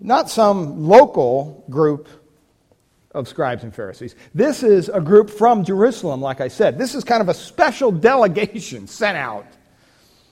[0.00, 2.08] not some local group
[3.12, 4.14] of scribes and Pharisees.
[4.34, 6.78] This is a group from Jerusalem, like I said.
[6.78, 9.46] This is kind of a special delegation sent out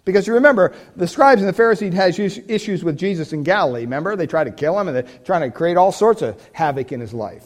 [0.08, 3.82] because you remember, the scribes and the Pharisees had issues with Jesus in Galilee.
[3.82, 4.16] Remember?
[4.16, 7.00] They tried to kill him and they're trying to create all sorts of havoc in
[7.00, 7.44] his life.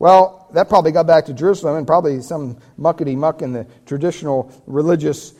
[0.00, 4.50] Well, that probably got back to Jerusalem and probably some muckety muck in the traditional
[4.66, 5.32] religious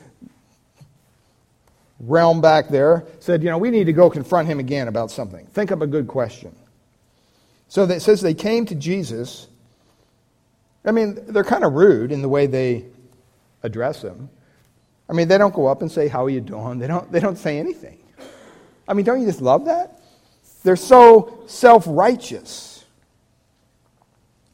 [1.98, 5.46] realm back there said, you know, we need to go confront him again about something.
[5.46, 6.54] Think up a good question.
[7.66, 9.48] So it says they came to Jesus.
[10.84, 12.84] I mean, they're kind of rude in the way they
[13.64, 14.30] address him.
[15.12, 16.78] I mean, they don't go up and say, How are you doing?
[16.78, 17.98] They don't, they don't say anything.
[18.88, 20.00] I mean, don't you just love that?
[20.64, 22.82] They're so self righteous.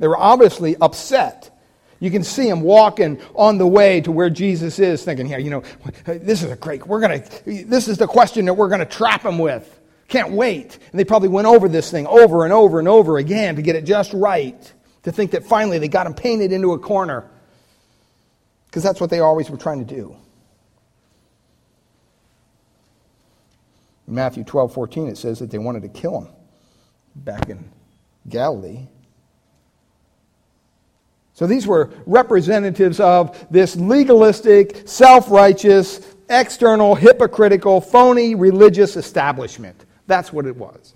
[0.01, 1.57] They were obviously upset.
[2.01, 5.51] You can see them walking on the way to where Jesus is, thinking, Yeah, you
[5.51, 5.62] know,
[6.05, 8.85] this is a great, we're going to, this is the question that we're going to
[8.85, 9.79] trap him with.
[10.09, 10.77] Can't wait.
[10.90, 13.77] And they probably went over this thing over and over and over again to get
[13.77, 14.73] it just right,
[15.05, 17.31] to think that finally they got him painted into a corner.
[18.66, 20.16] Because that's what they always were trying to do.
[24.09, 26.29] Matthew 12, 14, it says that they wanted to kill him
[27.14, 27.71] back in
[28.29, 28.87] Galilee.
[31.35, 39.85] So these were representatives of this legalistic, self righteous, external, hypocritical, phony religious establishment.
[40.07, 40.94] That's what it was.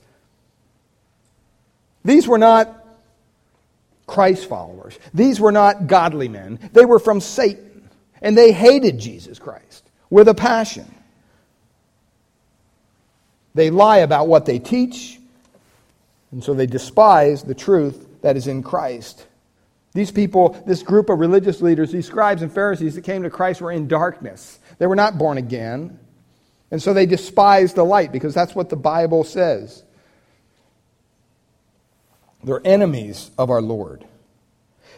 [2.04, 2.78] These were not
[4.06, 6.58] Christ followers, these were not godly men.
[6.72, 7.88] They were from Satan,
[8.20, 10.92] and they hated Jesus Christ with a passion.
[13.54, 15.20] They lie about what they teach,
[16.30, 19.26] and so they despise the truth that is in Christ.
[19.94, 23.60] These people, this group of religious leaders, these scribes and Pharisees that came to Christ
[23.60, 24.58] were in darkness.
[24.78, 25.98] They were not born again.
[26.70, 29.82] And so they despised the light because that's what the Bible says.
[32.42, 34.06] They're enemies of our Lord.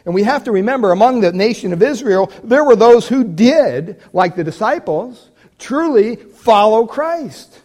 [0.05, 4.01] And we have to remember among the nation of Israel, there were those who did,
[4.13, 7.61] like the disciples, truly follow Christ.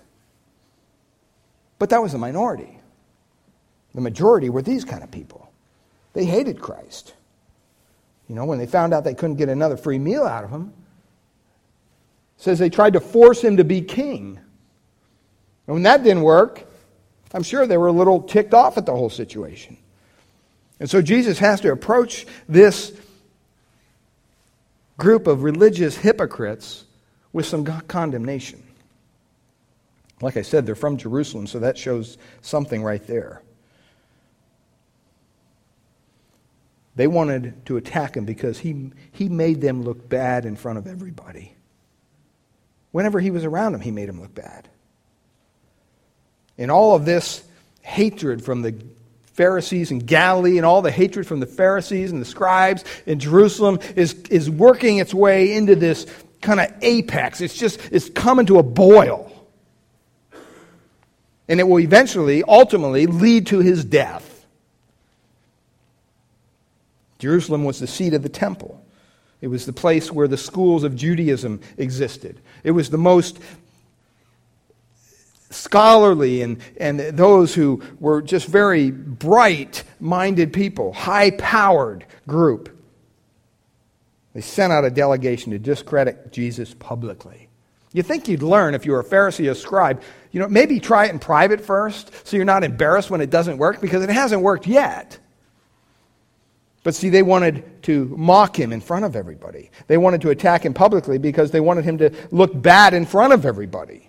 [1.80, 2.78] But that was a minority.
[3.94, 5.50] The majority were these kind of people.
[6.12, 7.14] They hated Christ.
[8.28, 10.74] You know, when they found out they couldn't get another free meal out of him,
[12.36, 14.38] says they tried to force him to be king.
[15.66, 16.64] And when that didn't work,
[17.32, 19.78] I'm sure they were a little ticked off at the whole situation.
[20.80, 22.92] And so Jesus has to approach this
[24.98, 26.84] group of religious hypocrites
[27.32, 28.62] with some condemnation.
[30.20, 33.42] Like I said, they're from Jerusalem, so that shows something right there.
[36.96, 40.86] They wanted to attack him because he, he made them look bad in front of
[40.86, 41.54] everybody.
[42.90, 44.68] Whenever he was around them, he made them look bad.
[46.58, 47.42] And all of this
[47.80, 48.74] hatred from the
[49.32, 53.78] Pharisees in Galilee and all the hatred from the Pharisees and the scribes in Jerusalem
[53.96, 56.06] is, is working its way into this
[56.42, 57.40] kind of apex.
[57.40, 59.29] It's just, it's coming to a boil.
[61.50, 64.46] And it will eventually, ultimately, lead to his death.
[67.18, 68.82] Jerusalem was the seat of the temple.
[69.40, 72.40] It was the place where the schools of Judaism existed.
[72.64, 73.38] It was the most
[75.50, 82.78] scholarly and, and those who were just very bright minded people, high powered group.
[84.34, 87.49] They sent out a delegation to discredit Jesus publicly.
[87.92, 90.78] You think you'd learn if you were a Pharisee or a scribe, you know, maybe
[90.78, 94.10] try it in private first so you're not embarrassed when it doesn't work because it
[94.10, 95.18] hasn't worked yet.
[96.82, 99.70] But see, they wanted to mock him in front of everybody.
[99.86, 103.32] They wanted to attack him publicly because they wanted him to look bad in front
[103.32, 104.08] of everybody.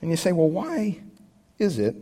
[0.00, 1.00] And you say, well, why
[1.58, 1.96] is it?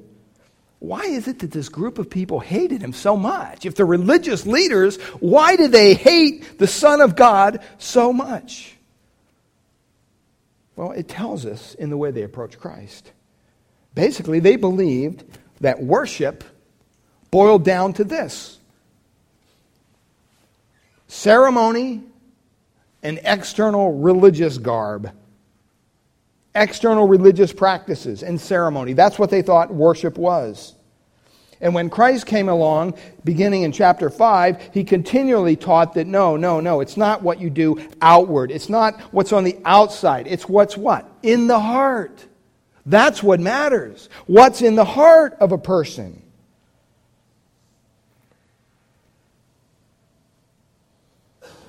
[0.84, 3.64] Why is it that this group of people hated him so much?
[3.64, 8.76] If they're religious leaders, why do they hate the Son of God so much?
[10.76, 13.12] Well, it tells us in the way they approach Christ.
[13.94, 15.24] Basically, they believed
[15.62, 16.44] that worship
[17.30, 18.58] boiled down to this
[21.08, 22.02] ceremony
[23.02, 25.10] and external religious garb
[26.54, 28.92] external religious practices and ceremony.
[28.92, 30.73] That's what they thought worship was.
[31.60, 32.94] And when Christ came along,
[33.24, 37.50] beginning in chapter 5, he continually taught that no, no, no, it's not what you
[37.50, 38.50] do outward.
[38.50, 40.26] It's not what's on the outside.
[40.26, 41.10] It's what's what?
[41.22, 42.24] In the heart.
[42.86, 44.08] That's what matters.
[44.26, 46.22] What's in the heart of a person.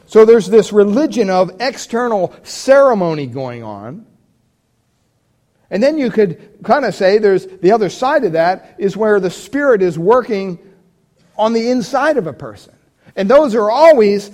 [0.07, 4.05] So there's this religion of external ceremony going on.
[5.69, 9.19] And then you could kind of say there's the other side of that is where
[9.19, 10.59] the Spirit is working
[11.37, 12.73] on the inside of a person.
[13.15, 14.31] And those are always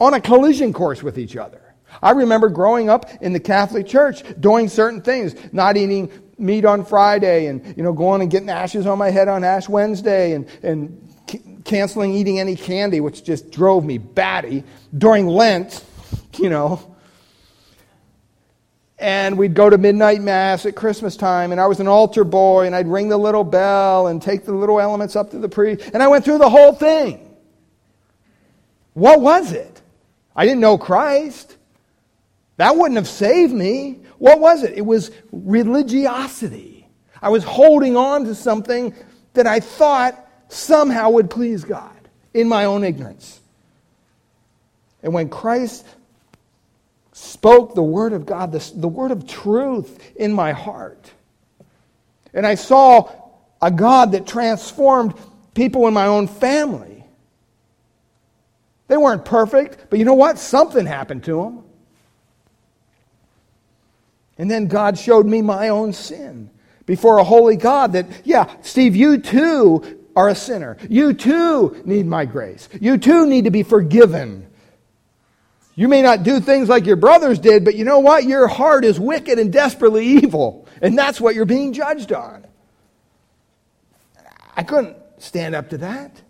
[0.00, 1.60] on a collision course with each other.
[2.02, 6.84] I remember growing up in the Catholic Church doing certain things, not eating meat on
[6.84, 10.48] Friday and you know going and getting ashes on my head on Ash Wednesday and,
[10.62, 14.64] and canceling eating any candy, which just drove me batty
[14.96, 15.84] during Lent,
[16.38, 16.90] you know
[19.00, 22.66] and we'd go to midnight mass at Christmas time, and I was an altar boy,
[22.66, 25.90] and I'd ring the little bell and take the little elements up to the priest,
[25.92, 27.34] and I went through the whole thing.
[28.92, 29.80] What was it?
[30.36, 31.56] I didn't know Christ.
[32.58, 34.00] That wouldn't have saved me.
[34.18, 34.76] What was it?
[34.76, 36.86] It was religiosity.
[37.22, 38.94] I was holding on to something
[39.32, 41.96] that I thought somehow would please God
[42.34, 43.40] in my own ignorance.
[45.02, 45.86] And when Christ
[47.20, 51.10] spoke the word of God, the, the word of truth in my heart.
[52.32, 53.10] And I saw
[53.60, 55.14] a God that transformed
[55.54, 57.04] people in my own family.
[58.88, 60.38] They weren't perfect, but you know what?
[60.38, 61.64] Something happened to them.
[64.38, 66.50] And then God showed me my own sin
[66.86, 70.78] before a holy God that, yeah, Steve, you too are a sinner.
[70.88, 72.68] You too need my grace.
[72.80, 74.49] You too need to be forgiven.
[75.74, 78.24] You may not do things like your brothers did, but you know what?
[78.24, 80.68] Your heart is wicked and desperately evil.
[80.82, 82.46] And that's what you're being judged on.
[84.56, 86.20] I couldn't stand up to that.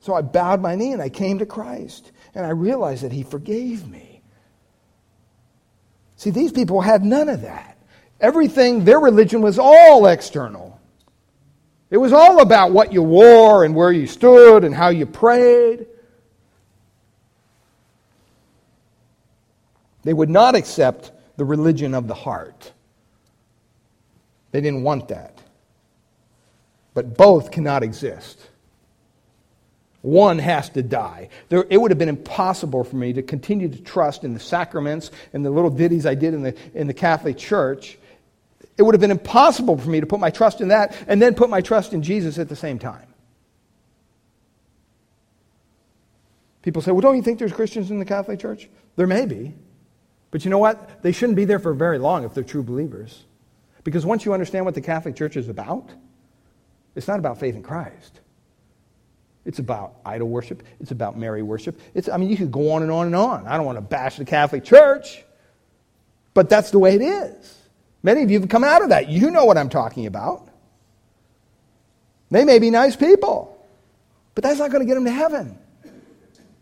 [0.00, 2.12] So I bowed my knee and I came to Christ.
[2.34, 4.20] And I realized that He forgave me.
[6.16, 7.78] See, these people had none of that.
[8.20, 10.80] Everything, their religion was all external.
[11.90, 15.86] It was all about what you wore and where you stood and how you prayed.
[20.06, 22.72] They would not accept the religion of the heart.
[24.52, 25.42] They didn't want that.
[26.94, 28.38] But both cannot exist.
[30.02, 31.30] One has to die.
[31.48, 35.10] There, it would have been impossible for me to continue to trust in the sacraments
[35.32, 37.98] and the little ditties I did in the, in the Catholic Church.
[38.78, 41.34] It would have been impossible for me to put my trust in that and then
[41.34, 43.08] put my trust in Jesus at the same time.
[46.62, 48.68] People say, well, don't you think there's Christians in the Catholic Church?
[48.94, 49.52] There may be.
[50.30, 51.02] But you know what?
[51.02, 53.24] They shouldn't be there for very long if they're true believers.
[53.84, 55.90] Because once you understand what the Catholic Church is about,
[56.94, 58.20] it's not about faith in Christ.
[59.44, 60.64] It's about idol worship.
[60.80, 61.80] It's about Mary worship.
[61.94, 63.46] It's, I mean, you could go on and on and on.
[63.46, 65.24] I don't want to bash the Catholic Church,
[66.34, 67.58] but that's the way it is.
[68.02, 69.08] Many of you have come out of that.
[69.08, 70.48] You know what I'm talking about.
[72.30, 73.64] They may be nice people,
[74.34, 75.58] but that's not going to get them to heaven.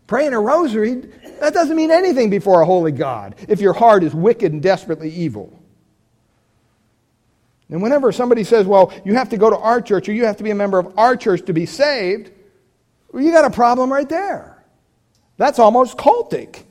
[0.07, 0.95] Praying a rosary,
[1.39, 5.09] that doesn't mean anything before a holy God if your heart is wicked and desperately
[5.09, 5.59] evil.
[7.69, 10.37] And whenever somebody says, well, you have to go to our church or you have
[10.37, 12.31] to be a member of our church to be saved,
[13.11, 14.63] well, you got a problem right there.
[15.37, 16.63] That's almost cultic.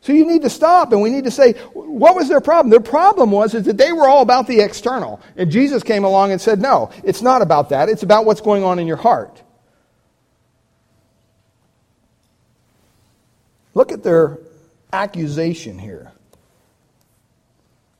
[0.00, 2.70] So you need to stop and we need to say, what was their problem?
[2.70, 5.20] Their problem was is that they were all about the external.
[5.36, 7.88] And Jesus came along and said, no, it's not about that.
[7.88, 9.42] It's about what's going on in your heart.
[13.76, 14.38] Look at their
[14.90, 16.10] accusation here.
[16.32, 16.38] It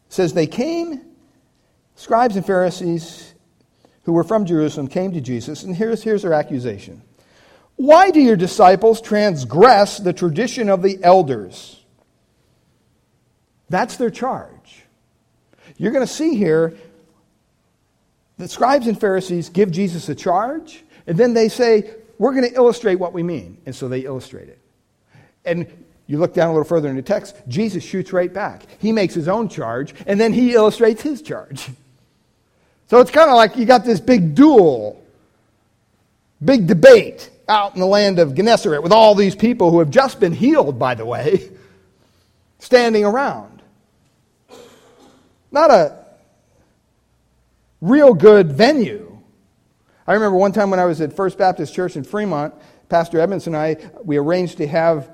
[0.09, 1.03] says they came,
[1.97, 3.35] scribes and Pharisees
[4.05, 7.03] who were from Jerusalem came to Jesus, and here's, here's their accusation.
[7.75, 11.85] Why do your disciples transgress the tradition of the elders?
[13.69, 14.83] That's their charge.
[15.77, 16.75] You're going to see here
[18.39, 22.55] the scribes and Pharisees give Jesus a charge, and then they say, We're going to
[22.55, 23.59] illustrate what we mean.
[23.67, 24.59] And so they illustrate it.
[25.47, 25.67] And
[26.07, 28.67] you look down a little further in the text, Jesus shoots right back.
[28.79, 31.69] He makes his own charge, and then he illustrates his charge.
[32.89, 35.03] So it's kind of like you got this big duel,
[36.45, 40.21] big debate out in the land of Gennesaret with all these people who have just
[40.21, 41.51] been healed, by the way,
[42.61, 43.61] standing around.
[45.51, 46.05] Not a
[47.81, 49.19] real good venue.
[50.07, 52.55] I remember one time when I was at First Baptist Church in Fremont,
[52.89, 55.11] Pastor Edmonds and I, we arranged to have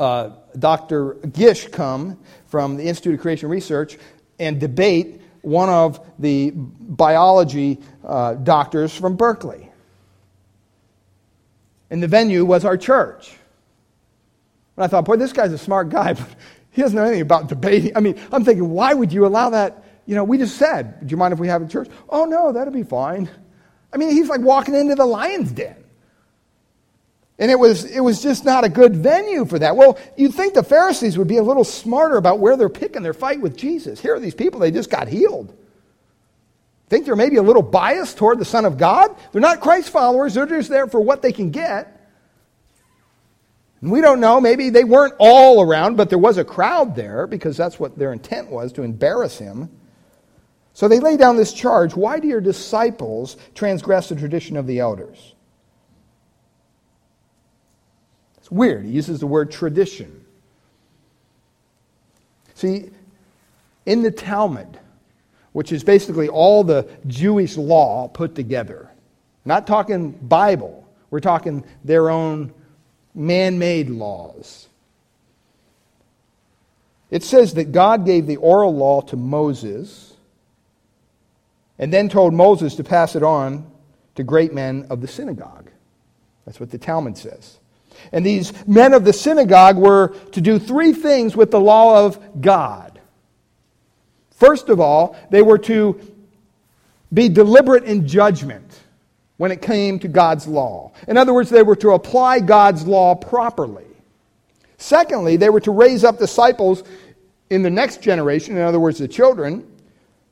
[0.00, 1.14] uh, Dr.
[1.14, 3.98] Gish come from the Institute of Creation Research
[4.38, 9.70] and debate one of the biology uh, doctors from Berkeley.
[11.90, 13.30] And the venue was our church.
[14.76, 16.28] And I thought, boy, this guy's a smart guy, but
[16.70, 17.96] he doesn't know anything about debating.
[17.96, 19.84] I mean, I'm thinking, why would you allow that?
[20.06, 21.88] You know, we just said, do you mind if we have a church?
[22.08, 23.28] Oh, no, that'll be fine.
[23.92, 25.76] I mean, he's like walking into the lion's den.
[27.40, 29.74] And it was, it was just not a good venue for that.
[29.74, 33.14] Well, you'd think the Pharisees would be a little smarter about where they're picking their
[33.14, 33.98] fight with Jesus.
[33.98, 35.56] Here are these people, they just got healed.
[36.90, 39.16] Think they're maybe a little biased toward the Son of God?
[39.32, 41.96] They're not Christ followers, they're just there for what they can get.
[43.80, 47.26] And we don't know, maybe they weren't all around, but there was a crowd there
[47.26, 49.70] because that's what their intent was to embarrass him.
[50.74, 54.80] So they lay down this charge why do your disciples transgress the tradition of the
[54.80, 55.34] elders?
[58.50, 58.84] Weird.
[58.84, 60.24] He uses the word tradition.
[62.54, 62.90] See,
[63.86, 64.78] in the Talmud,
[65.52, 68.90] which is basically all the Jewish law put together,
[69.44, 72.52] not talking Bible, we're talking their own
[73.14, 74.68] man made laws.
[77.10, 80.14] It says that God gave the oral law to Moses
[81.78, 83.68] and then told Moses to pass it on
[84.14, 85.70] to great men of the synagogue.
[86.44, 87.59] That's what the Talmud says.
[88.12, 92.40] And these men of the synagogue were to do three things with the law of
[92.40, 93.00] God.
[94.32, 96.00] First of all, they were to
[97.12, 98.80] be deliberate in judgment
[99.36, 100.92] when it came to God's law.
[101.08, 103.86] In other words, they were to apply God's law properly.
[104.78, 106.84] Secondly, they were to raise up disciples
[107.50, 109.66] in the next generation, in other words, the children,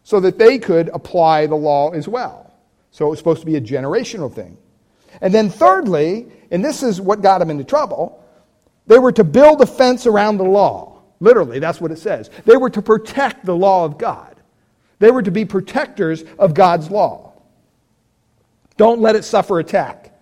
[0.05, 2.53] so that they could apply the law as well.
[2.91, 4.57] So it was supposed to be a generational thing.
[5.21, 8.25] And then, thirdly, and this is what got them into trouble,
[8.87, 11.03] they were to build a fence around the law.
[11.21, 12.31] Literally, that's what it says.
[12.45, 14.37] They were to protect the law of God,
[14.99, 17.33] they were to be protectors of God's law.
[18.77, 20.13] Don't let it suffer attack.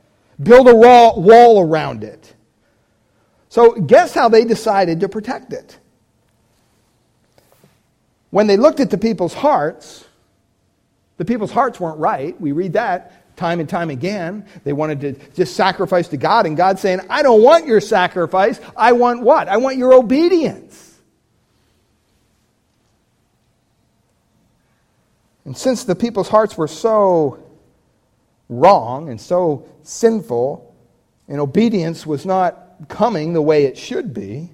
[0.43, 2.35] Build a wall around it.
[3.51, 5.79] So, guess how they decided to protect it?
[8.31, 10.05] When they looked at the people's hearts,
[11.17, 12.39] the people's hearts weren't right.
[12.41, 14.47] We read that time and time again.
[14.65, 18.61] They wanted to just sacrifice to God, and God saying, I don't want your sacrifice.
[18.77, 19.49] I want what?
[19.49, 20.83] I want your obedience.
[25.45, 27.39] And since the people's hearts were so
[28.49, 30.75] wrong and so sinful,
[31.29, 34.51] and obedience was not coming the way it should be,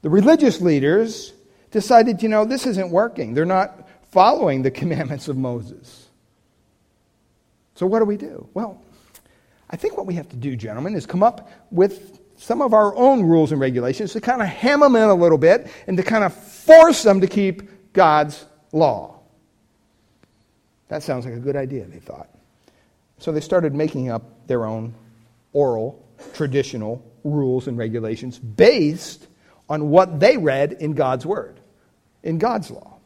[0.00, 1.32] the religious leaders
[1.70, 3.34] decided, you know, this isn't working.
[3.34, 6.01] They're not following the commandments of Moses.
[7.74, 8.48] So, what do we do?
[8.54, 8.82] Well,
[9.70, 12.94] I think what we have to do, gentlemen, is come up with some of our
[12.96, 16.02] own rules and regulations to kind of ham them in a little bit and to
[16.02, 19.20] kind of force them to keep God's law.
[20.88, 22.28] That sounds like a good idea, they thought.
[23.18, 24.94] So they started making up their own
[25.52, 26.04] oral,
[26.34, 29.26] traditional rules and regulations based
[29.68, 31.60] on what they read in God's Word,
[32.22, 32.98] in God's law.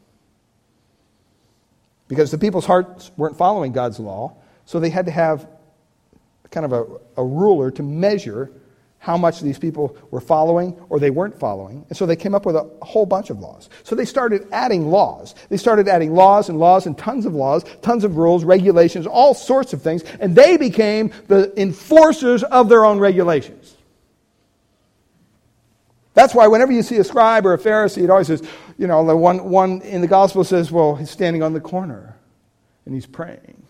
[2.07, 4.35] because the people's hearts weren't following God's law.
[4.67, 5.47] So they had to have
[6.51, 6.85] kind of a,
[7.21, 8.51] a ruler to measure
[8.99, 11.85] how much these people were following or they weren't following.
[11.87, 13.69] And so they came up with a whole bunch of laws.
[13.83, 15.35] So they started adding laws.
[15.47, 19.33] They started adding laws and laws and tons of laws, tons of rules, regulations, all
[19.33, 20.03] sorts of things.
[20.19, 23.75] And they became the enforcers of their own regulations.
[26.13, 28.45] That's why whenever you see a scribe or a Pharisee, it always says,
[28.77, 32.17] you know, the one, one in the gospel says, well, he's standing on the corner
[32.85, 33.66] and he's praying.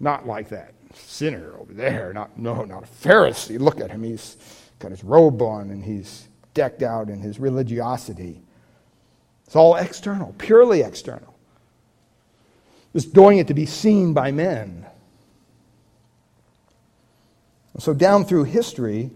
[0.00, 2.12] Not like that sinner over there.
[2.12, 3.58] Not, no, not a Pharisee.
[3.58, 4.02] Look at him.
[4.02, 4.36] He's
[4.78, 8.40] got his robe on and he's decked out in his religiosity.
[9.46, 11.34] It's all external, purely external.
[12.92, 14.86] Just doing it to be seen by men.
[17.78, 19.10] So, down through history,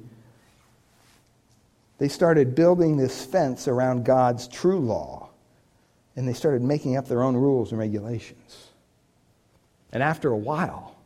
[1.96, 5.30] they started building this fence around God's true law,
[6.14, 8.69] and they started making up their own rules and regulations.
[9.92, 10.96] And after a while,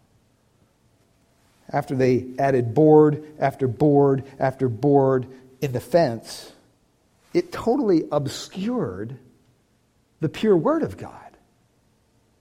[1.70, 5.26] after they added board after board after board
[5.60, 6.52] in the fence,
[7.32, 9.16] it totally obscured
[10.20, 11.10] the pure Word of God.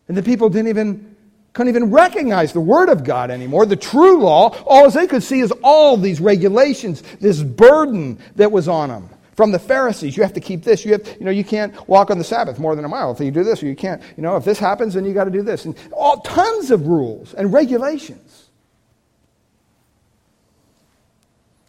[0.07, 1.15] And the people didn't even,
[1.53, 4.49] couldn't even recognize the Word of God anymore, the true law.
[4.65, 9.09] All they could see is all these regulations, this burden that was on them.
[9.35, 10.85] From the Pharisees, you have to keep this.
[10.85, 13.19] You have, you know, you can't walk on the Sabbath more than a mile if
[13.19, 15.31] you do this, or you can't, you know, if this happens, then you got to
[15.31, 15.65] do this.
[15.65, 18.49] And all tons of rules and regulations.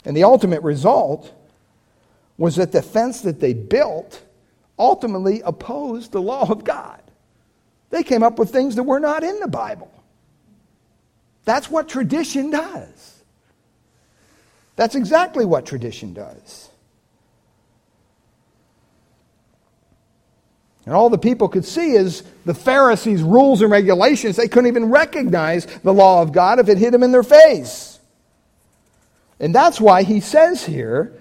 [0.05, 1.33] And the ultimate result
[2.37, 4.23] was that the fence that they built
[4.79, 7.01] ultimately opposed the law of God.
[7.91, 9.91] They came up with things that were not in the Bible.
[11.45, 13.23] That's what tradition does.
[14.77, 16.71] That's exactly what tradition does.
[20.87, 24.37] And all the people could see is the Pharisees' rules and regulations.
[24.37, 27.99] They couldn't even recognize the law of God if it hit them in their face.
[29.41, 31.12] And that's why he says here,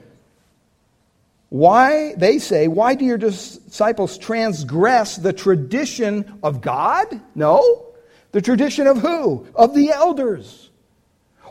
[1.50, 7.22] why, they say, why do your disciples transgress the tradition of God?
[7.36, 7.86] No.
[8.32, 9.48] The tradition of who?
[9.56, 10.72] Of the elders.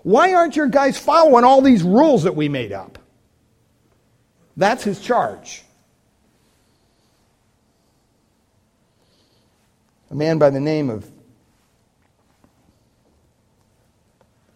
[0.02, 2.98] Why aren't your guys following all these rules that we made up?
[4.56, 5.62] That's his charge.
[10.12, 11.10] A man by the name of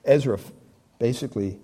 [0.04, 0.38] Ezra
[0.98, 1.58] basically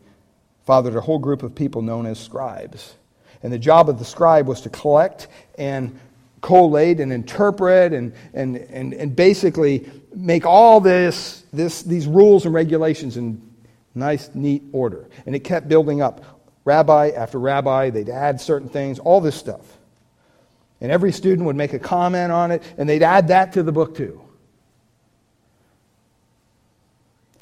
[0.65, 2.95] fathered a whole group of people known as scribes.
[3.43, 5.29] And the job of the scribe was to collect
[5.59, 6.01] and
[6.41, 12.55] collate and interpret and, and, and, and basically make all this, this, these rules and
[12.55, 13.43] regulations in
[13.95, 15.07] nice, neat order.
[15.27, 16.25] And it kept building up.
[16.65, 19.77] Rabbi after rabbi, they'd add certain things, all this stuff.
[20.83, 23.71] And every student would make a comment on it, and they'd add that to the
[23.71, 24.21] book too.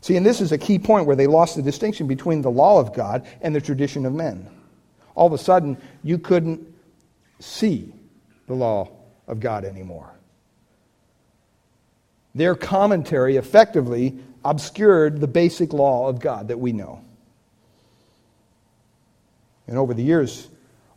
[0.03, 2.79] See, and this is a key point where they lost the distinction between the law
[2.79, 4.47] of God and the tradition of men.
[5.15, 6.61] All of a sudden, you couldn't
[7.39, 7.95] see
[8.47, 8.91] the law
[9.27, 10.11] of God anymore.
[12.35, 17.03] Their commentary effectively obscured the basic law of God that we know.
[19.67, 20.47] And over the years,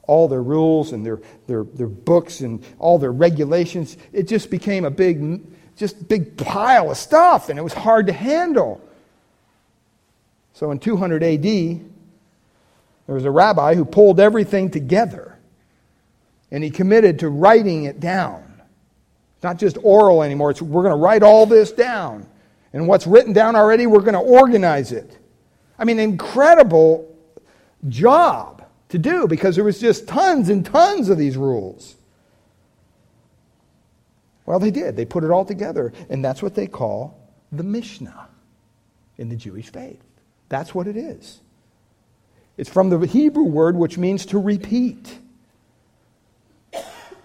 [0.06, 4.86] all their rules and their, their, their books and all their regulations, it just became
[4.86, 5.42] a big,
[5.76, 8.82] just big pile of stuff, and it was hard to handle.
[10.54, 15.38] So in 200 AD, there was a rabbi who pulled everything together
[16.52, 18.44] and he committed to writing it down.
[19.36, 22.28] It's not just oral anymore, it's we're going to write all this down.
[22.72, 25.18] And what's written down already, we're going to organize it.
[25.78, 27.14] I mean, incredible
[27.90, 28.63] job
[28.94, 31.96] to do because there was just tons and tons of these rules.
[34.46, 34.96] Well, they did.
[34.96, 37.20] They put it all together, and that's what they call
[37.52, 38.28] the Mishnah
[39.18, 40.00] in the Jewish faith.
[40.48, 41.40] That's what it is.
[42.56, 45.18] It's from the Hebrew word which means to repeat.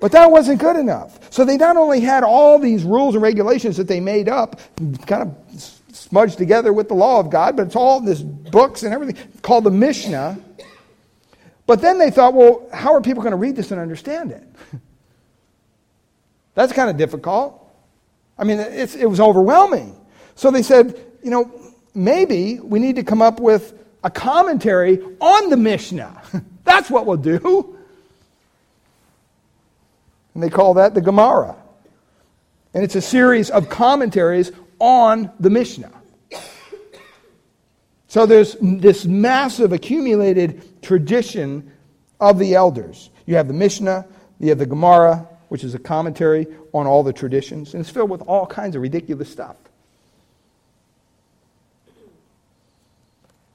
[0.01, 1.31] But that wasn't good enough.
[1.31, 4.59] So they not only had all these rules and regulations that they made up,
[5.07, 5.63] kind of
[5.93, 9.65] smudged together with the law of God, but it's all this books and everything called
[9.65, 10.39] the Mishnah.
[11.69, 14.43] But then they thought, well, how are people going to read this and understand it?
[16.55, 17.63] That's kind of difficult.
[18.39, 19.95] I mean, it was overwhelming.
[20.35, 21.53] So they said, you know,
[21.95, 26.23] maybe we need to come up with a commentary on the Mishnah.
[26.65, 27.77] That's what we'll do.
[30.33, 31.55] And they call that the Gemara.
[32.73, 35.93] And it's a series of commentaries on the Mishnah.
[38.09, 41.71] So there's this massive accumulated tradition
[42.19, 43.11] of the elders.
[43.27, 44.07] You have the Mishnah,
[44.41, 48.11] you have the Gemara, which is a commentary on all the traditions, and it's filled
[48.11, 49.57] with all kinds of ridiculous stuff.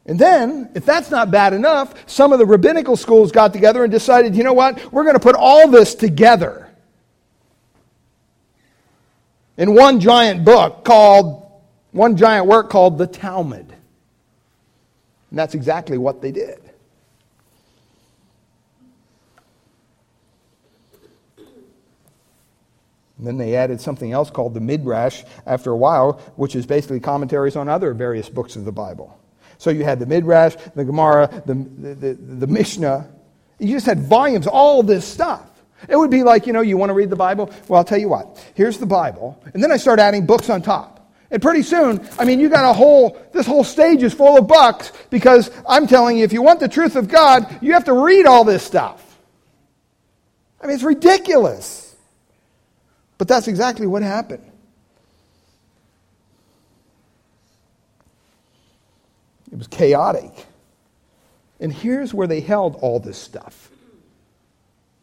[0.05, 3.91] And then, if that's not bad enough, some of the rabbinical schools got together and
[3.91, 6.69] decided, you know what, we're going to put all this together
[9.57, 11.49] in one giant book called,
[11.91, 13.73] one giant work called the Talmud.
[15.33, 16.59] And that's exactly what they did.
[23.17, 26.99] And then they added something else called the Midrash after a while, which is basically
[26.99, 29.19] commentaries on other various books of the Bible.
[29.57, 33.09] So you had the Midrash, the Gemara, the, the, the, the Mishnah.
[33.57, 35.49] You just had volumes, all this stuff.
[35.89, 37.51] It would be like, you know, you want to read the Bible?
[37.67, 38.39] Well, I'll tell you what.
[38.53, 39.41] Here's the Bible.
[39.55, 41.02] And then I start adding books on top.
[41.33, 44.47] And pretty soon, I mean, you got a whole, this whole stage is full of
[44.47, 47.93] bucks because I'm telling you, if you want the truth of God, you have to
[47.93, 49.01] read all this stuff.
[50.61, 51.95] I mean, it's ridiculous.
[53.17, 54.43] But that's exactly what happened.
[59.51, 60.31] It was chaotic.
[61.59, 63.71] And here's where they held all this stuff.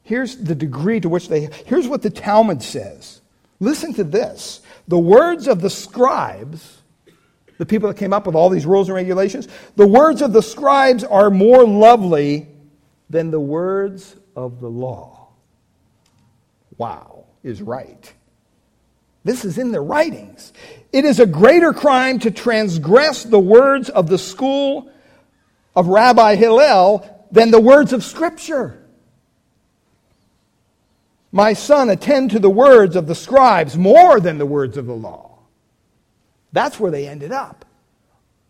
[0.04, 3.20] Here's the degree to which they, here's what the Talmud says.
[3.58, 4.60] Listen to this.
[4.90, 6.82] The words of the scribes,
[7.58, 10.42] the people that came up with all these rules and regulations, the words of the
[10.42, 12.48] scribes are more lovely
[13.08, 15.28] than the words of the law.
[16.76, 18.12] Wow, is right.
[19.22, 20.52] This is in the writings.
[20.92, 24.90] It is a greater crime to transgress the words of the school
[25.76, 28.79] of Rabbi Hillel than the words of Scripture.
[31.32, 34.94] My son, attend to the words of the scribes more than the words of the
[34.94, 35.38] law.
[36.52, 37.64] That's where they ended up.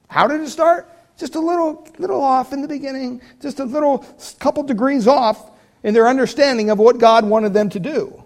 [0.09, 0.91] How did it start?
[1.19, 4.07] Just a little, little off in the beginning, just a little
[4.39, 5.51] couple degrees off
[5.83, 8.25] in their understanding of what God wanted them to do.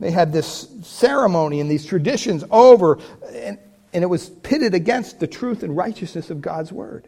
[0.00, 2.98] They had this ceremony and these traditions over,
[3.32, 3.58] and,
[3.92, 7.06] and it was pitted against the truth and righteousness of God's word.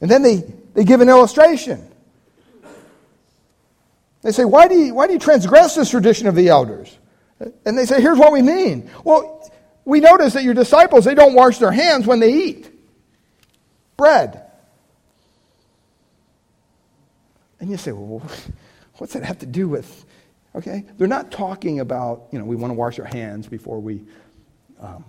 [0.00, 0.44] And then they,
[0.74, 1.86] they give an illustration.
[4.22, 6.96] They say, why do, you, why do you transgress this tradition of the elders?
[7.64, 8.90] And they say, here's what we mean.
[9.04, 9.48] Well,
[9.84, 12.70] we notice that your disciples, they don't wash their hands when they eat
[13.96, 14.44] bread.
[17.60, 18.22] And you say, well,
[18.96, 20.04] what's that have to do with
[20.54, 20.84] Okay?
[20.96, 24.02] They're not talking about, you know, we want to wash our hands before we
[24.80, 25.04] um,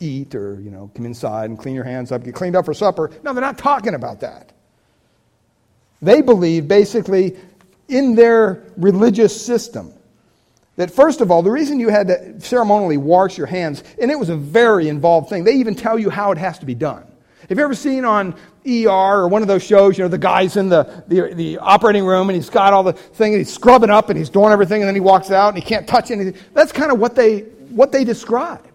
[0.00, 2.74] eat or, you know, come inside and clean your hands up, get cleaned up for
[2.74, 3.10] supper.
[3.22, 4.52] No, they're not talking about that.
[6.00, 7.36] They believe basically
[7.92, 9.92] in their religious system
[10.76, 14.18] that, first of all, the reason you had to ceremonially wash your hands, and it
[14.18, 17.04] was a very involved thing, they even tell you how it has to be done.
[17.48, 18.34] Have you ever seen on
[18.66, 22.06] ER or one of those shows, you know, the guy's in the, the, the operating
[22.06, 24.80] room and he's got all the thing and he's scrubbing up and he's doing everything
[24.80, 26.40] and then he walks out and he can't touch anything.
[26.54, 27.40] That's kind of what they,
[27.70, 28.66] what they describe.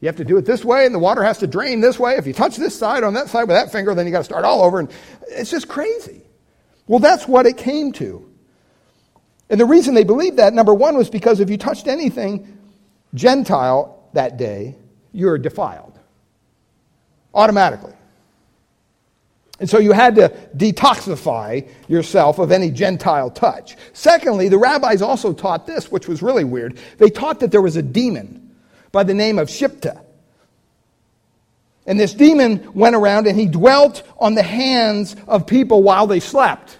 [0.00, 2.16] You have to do it this way and the water has to drain this way.
[2.16, 4.24] If you touch this side on that side with that finger, then you got to
[4.24, 4.80] start all over.
[4.80, 4.90] And
[5.28, 6.22] it's just crazy.
[6.86, 8.28] Well, that's what it came to.
[9.50, 12.58] And the reason they believed that, number one, was because if you touched anything
[13.14, 14.76] Gentile that day,
[15.12, 15.98] you're defiled
[17.34, 17.92] automatically.
[19.60, 23.76] And so you had to detoxify yourself of any Gentile touch.
[23.92, 26.78] Secondly, the rabbis also taught this, which was really weird.
[26.98, 28.54] They taught that there was a demon
[28.90, 30.02] by the name of Shibta.
[31.86, 36.20] And this demon went around and he dwelt on the hands of people while they
[36.20, 36.78] slept.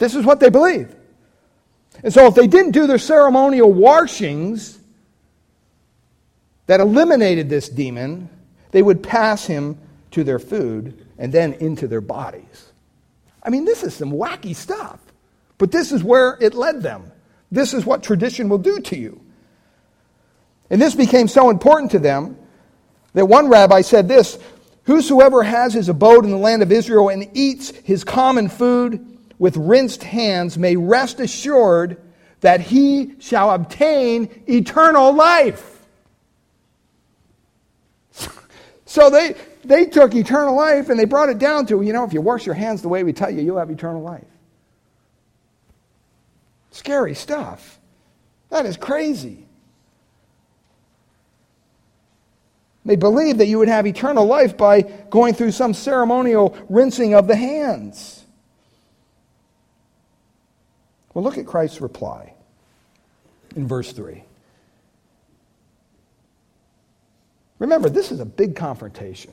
[0.00, 0.96] This is what they believed.
[2.02, 4.78] And so if they didn't do their ceremonial washings
[6.66, 8.30] that eliminated this demon,
[8.70, 9.78] they would pass him
[10.12, 12.72] to their food and then into their bodies.
[13.42, 14.98] I mean, this is some wacky stuff.
[15.58, 17.12] But this is where it led them.
[17.52, 19.20] This is what tradition will do to you.
[20.70, 22.38] And this became so important to them
[23.12, 24.38] that one rabbi said this
[24.84, 29.56] Whosoever has his abode in the land of Israel and eats his common food with
[29.56, 32.00] rinsed hands may rest assured
[32.42, 35.78] that he shall obtain eternal life.
[38.86, 42.12] So they, they took eternal life and they brought it down to, you know, if
[42.12, 44.26] you wash your hands the way we tell you, you'll have eternal life.
[46.72, 47.78] Scary stuff.
[48.48, 49.46] That is crazy.
[52.84, 57.28] They believed that you would have eternal life by going through some ceremonial rinsing of
[57.28, 58.19] the hands.
[61.14, 62.34] Well, look at Christ's reply
[63.56, 64.24] in verse 3.
[67.58, 69.32] Remember, this is a big confrontation.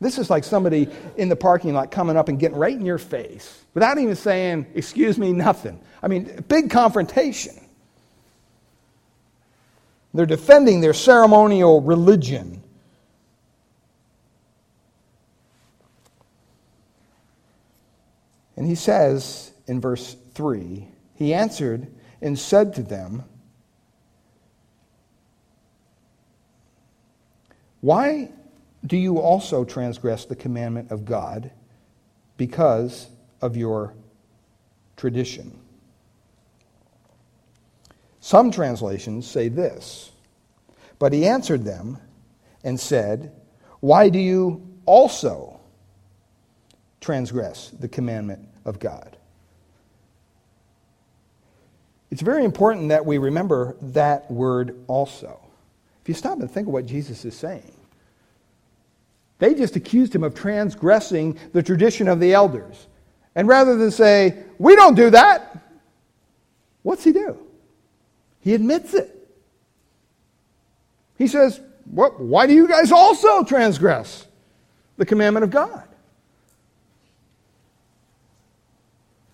[0.00, 2.98] This is like somebody in the parking lot coming up and getting right in your
[2.98, 5.80] face without even saying, Excuse me, nothing.
[6.02, 7.54] I mean, big confrontation.
[10.12, 12.62] They're defending their ceremonial religion.
[18.56, 21.88] And he says in verse 3 He answered
[22.20, 23.24] and said to them,
[27.80, 28.30] Why
[28.84, 31.50] do you also transgress the commandment of God
[32.36, 33.08] because
[33.40, 33.94] of your
[34.96, 35.58] tradition?
[38.20, 40.10] Some translations say this,
[40.98, 41.98] but he answered them
[42.64, 43.32] and said,
[43.80, 45.60] Why do you also
[47.00, 49.15] transgress the commandment of God?
[52.10, 55.40] It's very important that we remember that word also.
[56.02, 57.72] If you stop and think of what Jesus is saying,
[59.38, 62.86] they just accused him of transgressing the tradition of the elders.
[63.34, 65.58] And rather than say, we don't do that,
[66.82, 67.38] what's he do?
[68.40, 69.12] He admits it.
[71.18, 74.26] He says, what, why do you guys also transgress
[74.96, 75.85] the commandment of God?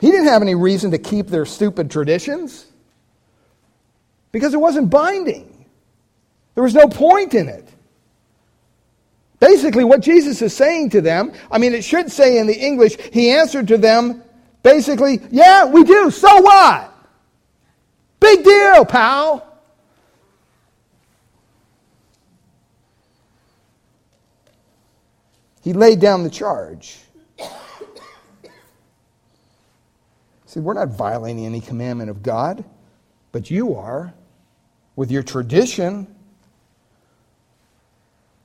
[0.02, 2.66] He didn't have any reason to keep their stupid traditions
[4.32, 5.64] because it wasn't binding.
[6.56, 7.68] There was no point in it.
[9.38, 12.96] Basically, what Jesus is saying to them, I mean, it should say in the English,
[13.12, 14.24] he answered to them,
[14.64, 16.10] basically, yeah, we do.
[16.10, 16.92] So what?
[18.18, 19.56] Big deal, pal.
[25.62, 26.98] He laid down the charge.
[30.52, 32.64] See, we're not violating any commandment of God,
[33.30, 34.12] but you are
[34.96, 36.06] with your tradition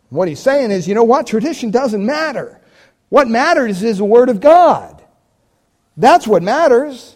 [0.10, 1.28] what he's saying is, you know what?
[1.28, 2.62] Tradition doesn't matter.
[3.10, 5.04] What matters is the Word of God.
[5.98, 7.16] That's what matters.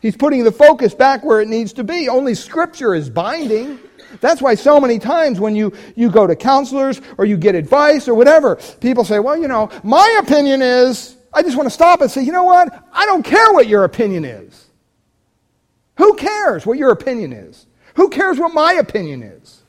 [0.00, 2.08] He's putting the focus back where it needs to be.
[2.08, 3.80] Only Scripture is binding.
[4.20, 8.06] That's why so many times when you, you go to counselors or you get advice
[8.06, 12.00] or whatever, people say, well, you know, my opinion is, I just want to stop
[12.00, 12.72] and say, you know what?
[12.92, 14.66] I don't care what your opinion is.
[15.96, 17.66] Who cares what your opinion is?
[17.94, 19.62] Who cares what my opinion is?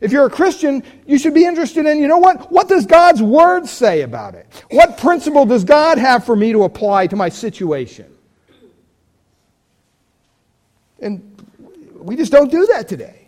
[0.00, 2.52] If you're a Christian, you should be interested in, you know what?
[2.52, 4.46] What does God's Word say about it?
[4.70, 8.12] What principle does God have for me to apply to my situation?
[11.00, 11.22] And
[11.94, 13.25] we just don't do that today.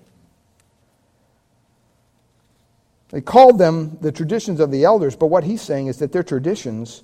[3.11, 6.23] They called them the traditions of the elders, but what he's saying is that their
[6.23, 7.03] traditions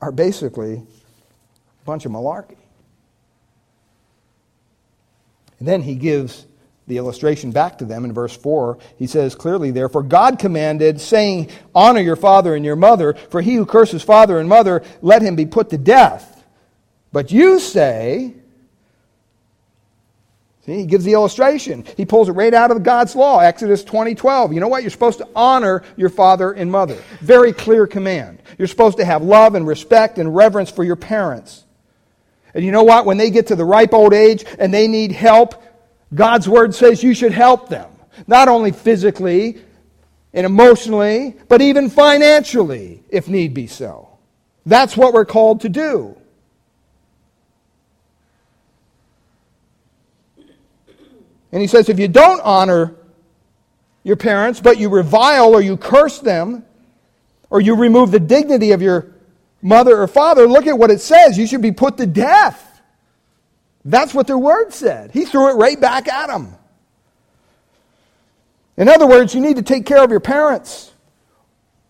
[0.00, 2.56] are basically a bunch of malarkey.
[5.58, 6.46] And then he gives
[6.86, 8.78] the illustration back to them in verse 4.
[8.98, 13.54] He says clearly, Therefore, God commanded, saying, Honor your father and your mother, for he
[13.54, 16.44] who curses father and mother, let him be put to death.
[17.12, 18.34] But you say,
[20.78, 21.84] he gives the illustration.
[21.96, 24.52] He pulls it right out of God's law, Exodus 20, 12.
[24.52, 24.82] You know what?
[24.82, 26.96] You're supposed to honor your father and mother.
[27.20, 28.42] Very clear command.
[28.58, 31.64] You're supposed to have love and respect and reverence for your parents.
[32.54, 33.06] And you know what?
[33.06, 35.62] When they get to the ripe old age and they need help,
[36.14, 37.90] God's word says you should help them,
[38.26, 39.62] not only physically
[40.32, 44.08] and emotionally, but even financially, if need be so.
[44.66, 46.19] That's what we're called to do.
[51.52, 52.94] And he says if you don't honor
[54.02, 56.64] your parents, but you revile or you curse them,
[57.50, 59.12] or you remove the dignity of your
[59.60, 61.36] mother or father, look at what it says.
[61.36, 62.66] You should be put to death.
[63.84, 65.10] That's what their word said.
[65.10, 66.54] He threw it right back at them.
[68.76, 70.92] In other words, you need to take care of your parents,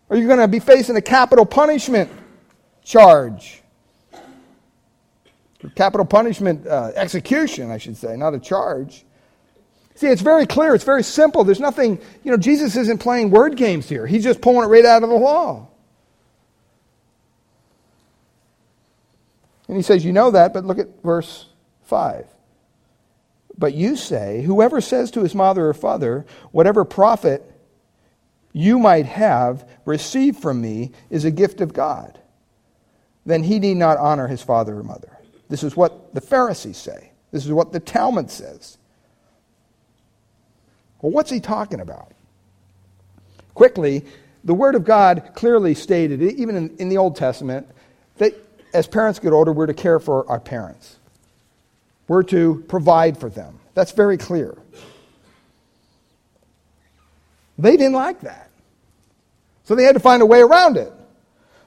[0.09, 2.11] or you're going to be facing a capital punishment
[2.83, 3.61] charge.
[5.75, 9.05] Capital punishment uh, execution, I should say, not a charge.
[10.01, 10.73] See, it's very clear.
[10.73, 11.43] It's very simple.
[11.43, 14.07] There's nothing, you know, Jesus isn't playing word games here.
[14.07, 15.67] He's just pulling it right out of the law.
[19.67, 21.45] And he says, You know that, but look at verse
[21.83, 22.25] 5.
[23.55, 27.43] But you say, Whoever says to his mother or father, Whatever profit
[28.53, 32.19] you might have received from me is a gift of God,
[33.23, 35.15] then he need not honor his father or mother.
[35.47, 37.11] This is what the Pharisees say.
[37.29, 38.79] This is what the Talmud says.
[41.01, 42.11] Well, what's he talking about?
[43.53, 44.05] Quickly,
[44.43, 47.67] the Word of God clearly stated, even in, in the Old Testament,
[48.17, 48.33] that
[48.73, 50.97] as parents get older, we're to care for our parents.
[52.07, 53.59] We're to provide for them.
[53.73, 54.57] That's very clear.
[57.57, 58.49] They didn't like that.
[59.63, 60.91] So they had to find a way around it.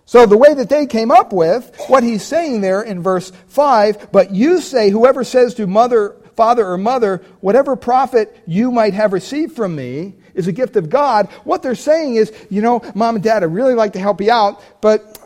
[0.07, 4.13] So the way that they came up with, what he's saying there in verse 5,
[4.13, 9.13] but you say, whoever says to mother, father or mother, whatever profit you might have
[9.13, 11.29] received from me is a gift of God.
[11.45, 14.31] What they're saying is, you know, mom and dad, I really like to help you
[14.31, 15.19] out, but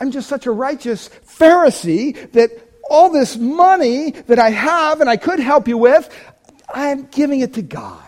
[0.00, 2.50] I'm just such a righteous Pharisee that
[2.88, 6.08] all this money that I have and I could help you with,
[6.72, 8.02] I'm giving it to God.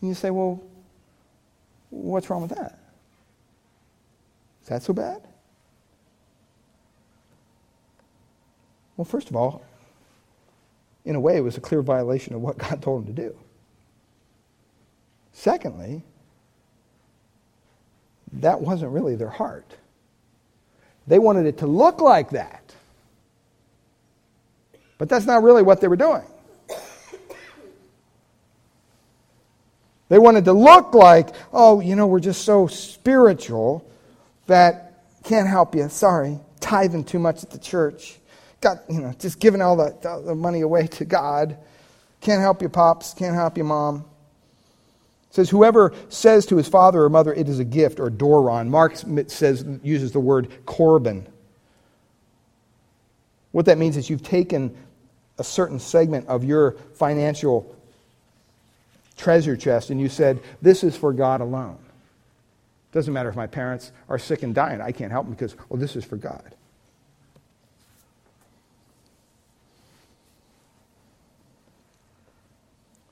[0.00, 0.62] And you say, well,
[1.90, 2.78] what's wrong with that?
[4.62, 5.22] Is that so bad?
[8.96, 9.62] Well, first of all,
[11.04, 13.36] in a way, it was a clear violation of what God told him to do.
[15.32, 16.02] Secondly,
[18.32, 19.70] that wasn't really their heart.
[21.06, 22.74] They wanted it to look like that.
[24.98, 26.24] But that's not really what they were doing.
[30.08, 33.84] They wanted to look like, oh, you know, we're just so spiritual
[34.46, 35.88] that can't help you.
[35.88, 38.18] Sorry, tithing too much at the church.
[38.66, 41.56] Got, you know, just giving all the, the money away to God.
[42.20, 43.14] Can't help you, pops.
[43.14, 44.04] Can't help you, mom.
[45.30, 48.66] It says, whoever says to his father or mother, it is a gift, or doron.
[48.66, 48.96] Mark
[49.28, 51.26] says, uses the word korban.
[53.52, 54.76] What that means is you've taken
[55.38, 57.72] a certain segment of your financial
[59.16, 61.78] treasure chest and you said, This is for God alone.
[62.90, 64.80] Doesn't matter if my parents are sick and dying.
[64.80, 66.52] I can't help them because, well, this is for God.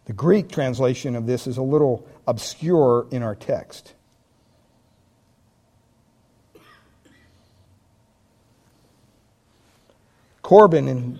[0.06, 3.94] The Greek translation of this is a little obscure in our text.
[10.42, 11.18] Korban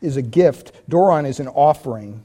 [0.00, 2.24] is a gift, Doron is an offering.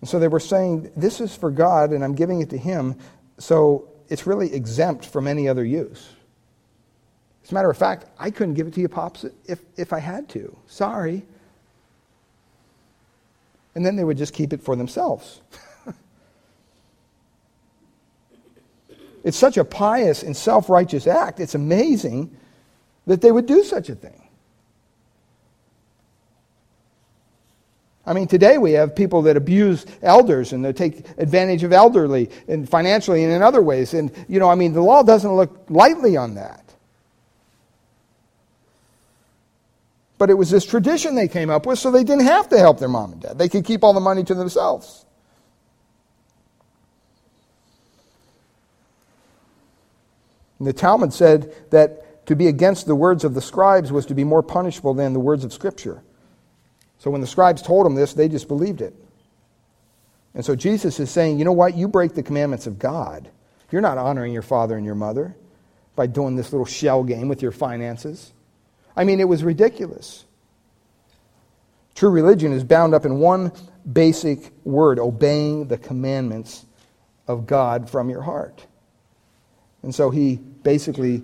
[0.00, 2.96] And so they were saying, This is for God, and I'm giving it to Him,
[3.38, 6.10] so it's really exempt from any other use.
[7.44, 9.98] As a matter of fact, I couldn't give it to you, Pops, if, if I
[9.98, 10.56] had to.
[10.66, 11.24] Sorry.
[13.74, 15.40] And then they would just keep it for themselves.
[19.24, 22.36] it's such a pious and self righteous act, it's amazing
[23.06, 24.24] that they would do such a thing.
[28.06, 32.30] I mean, today we have people that abuse elders and they take advantage of elderly
[32.48, 33.94] and financially and in other ways.
[33.94, 36.63] And, you know, I mean, the law doesn't look lightly on that.
[40.24, 42.78] But it was this tradition they came up with, so they didn't have to help
[42.78, 43.36] their mom and dad.
[43.36, 45.04] They could keep all the money to themselves.
[50.58, 54.14] And the Talmud said that to be against the words of the scribes was to
[54.14, 56.02] be more punishable than the words of Scripture.
[56.96, 58.94] So when the scribes told them this, they just believed it.
[60.32, 61.76] And so Jesus is saying, you know what?
[61.76, 63.28] You break the commandments of God.
[63.70, 65.36] You're not honoring your father and your mother
[65.94, 68.32] by doing this little shell game with your finances.
[68.96, 70.24] I mean, it was ridiculous.
[71.94, 73.52] True religion is bound up in one
[73.90, 76.66] basic word obeying the commandments
[77.26, 78.66] of God from your heart.
[79.82, 81.22] And so he basically,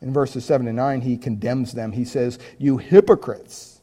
[0.00, 1.92] in verses 7 and 9, he condemns them.
[1.92, 3.80] He says, You hypocrites.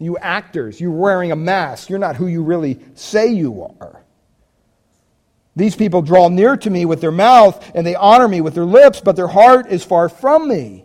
[0.00, 1.90] You actors, you're wearing a mask.
[1.90, 4.02] You're not who you really say you are.
[5.58, 8.64] These people draw near to me with their mouth and they honor me with their
[8.64, 10.84] lips, but their heart is far from me.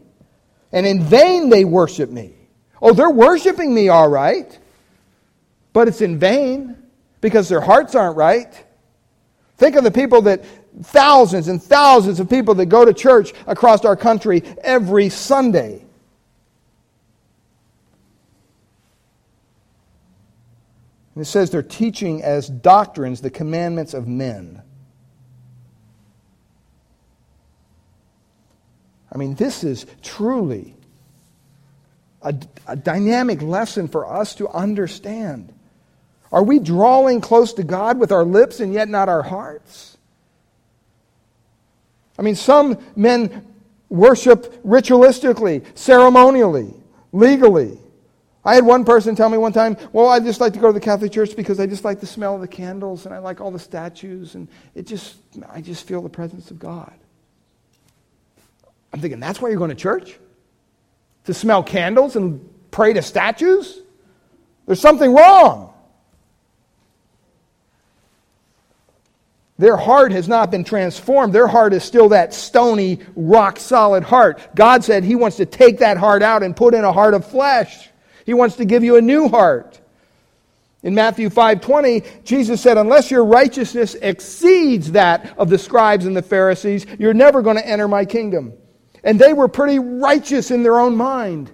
[0.71, 2.34] And in vain they worship me.
[2.82, 4.57] Oh, they're worshiping me all right,
[5.74, 6.76] but it's in vain
[7.21, 8.51] because their hearts aren't right.
[9.57, 10.43] Think of the people that,
[10.82, 15.82] thousands and thousands of people that go to church across our country every Sunday.
[21.16, 24.61] And it says they're teaching as doctrines the commandments of men.
[29.11, 30.76] I mean, this is truly
[32.24, 32.34] a,
[32.66, 35.53] a, dynamic lesson for us to understand.
[36.32, 39.97] Are we drawing close to God with our lips and yet not our hearts?
[42.18, 43.45] I mean, some men
[43.89, 46.74] worship ritualistically, ceremonially,
[47.11, 47.78] legally.
[48.46, 50.74] I had one person tell me one time, well, I just like to go to
[50.74, 53.39] the Catholic Church because I just like the smell of the candles and I like
[53.39, 55.16] all the statues and it just,
[55.50, 56.94] I just feel the presence of God.
[58.91, 60.20] I'm thinking, that's why you're going to church?
[61.26, 63.80] To smell candles and pray to statues?
[64.66, 65.74] There's something wrong.
[69.58, 71.32] Their heart has not been transformed.
[71.32, 74.41] Their heart is still that stony, rock solid heart.
[74.56, 77.26] God said He wants to take that heart out and put in a heart of
[77.26, 77.89] flesh.
[78.26, 79.80] He wants to give you a new heart.
[80.82, 86.21] In Matthew 5:20, Jesus said, "Unless your righteousness exceeds that of the scribes and the
[86.21, 88.53] Pharisees, you're never going to enter my kingdom."
[89.03, 91.51] And they were pretty righteous in their own mind.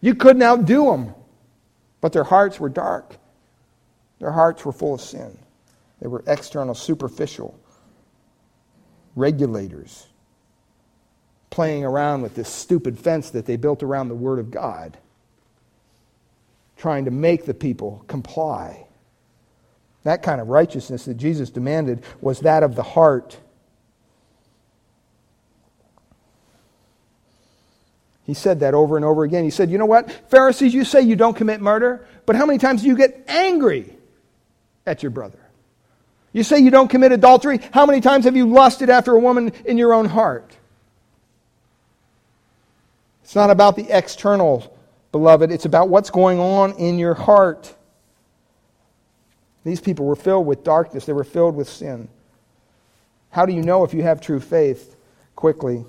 [0.00, 1.14] You couldn't outdo them.
[2.00, 3.16] But their hearts were dark.
[4.18, 5.38] Their hearts were full of sin.
[6.00, 7.54] They were external, superficial
[9.14, 10.08] regulators
[11.50, 14.98] playing around with this stupid fence that they built around the Word of God,
[16.82, 18.84] trying to make the people comply.
[20.02, 23.38] That kind of righteousness that Jesus demanded was that of the heart.
[28.24, 29.44] He said that over and over again.
[29.44, 30.10] He said, You know what?
[30.28, 33.96] Pharisees, you say you don't commit murder, but how many times do you get angry
[34.84, 35.38] at your brother?
[36.32, 37.60] You say you don't commit adultery.
[37.72, 40.56] How many times have you lusted after a woman in your own heart?
[43.22, 44.71] It's not about the external,
[45.12, 45.52] beloved.
[45.52, 47.74] It's about what's going on in your heart.
[49.64, 52.08] These people were filled with darkness, they were filled with sin.
[53.30, 54.96] How do you know if you have true faith?
[55.36, 55.84] Quickly.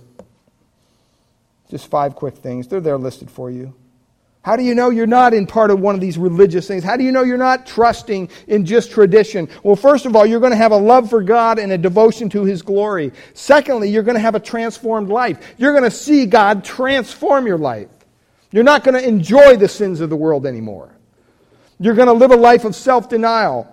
[1.69, 2.67] Just five quick things.
[2.67, 3.73] They're there listed for you.
[4.43, 6.83] How do you know you're not in part of one of these religious things?
[6.83, 9.47] How do you know you're not trusting in just tradition?
[9.63, 12.29] Well, first of all, you're going to have a love for God and a devotion
[12.29, 13.13] to His glory.
[13.33, 15.55] Secondly, you're going to have a transformed life.
[15.57, 17.87] You're going to see God transform your life.
[18.53, 20.95] You're not going to enjoy the sins of the world anymore.
[21.79, 23.67] You're going to live a life of self denial,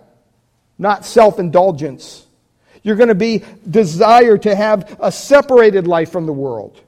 [0.78, 2.26] not self indulgence.
[2.82, 6.80] You're going to be desire to have a separated life from the world.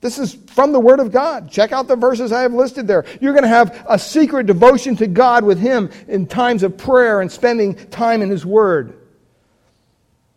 [0.00, 1.50] This is from the Word of God.
[1.50, 3.04] Check out the verses I have listed there.
[3.20, 7.20] You're going to have a secret devotion to God with Him in times of prayer
[7.20, 8.96] and spending time in His Word.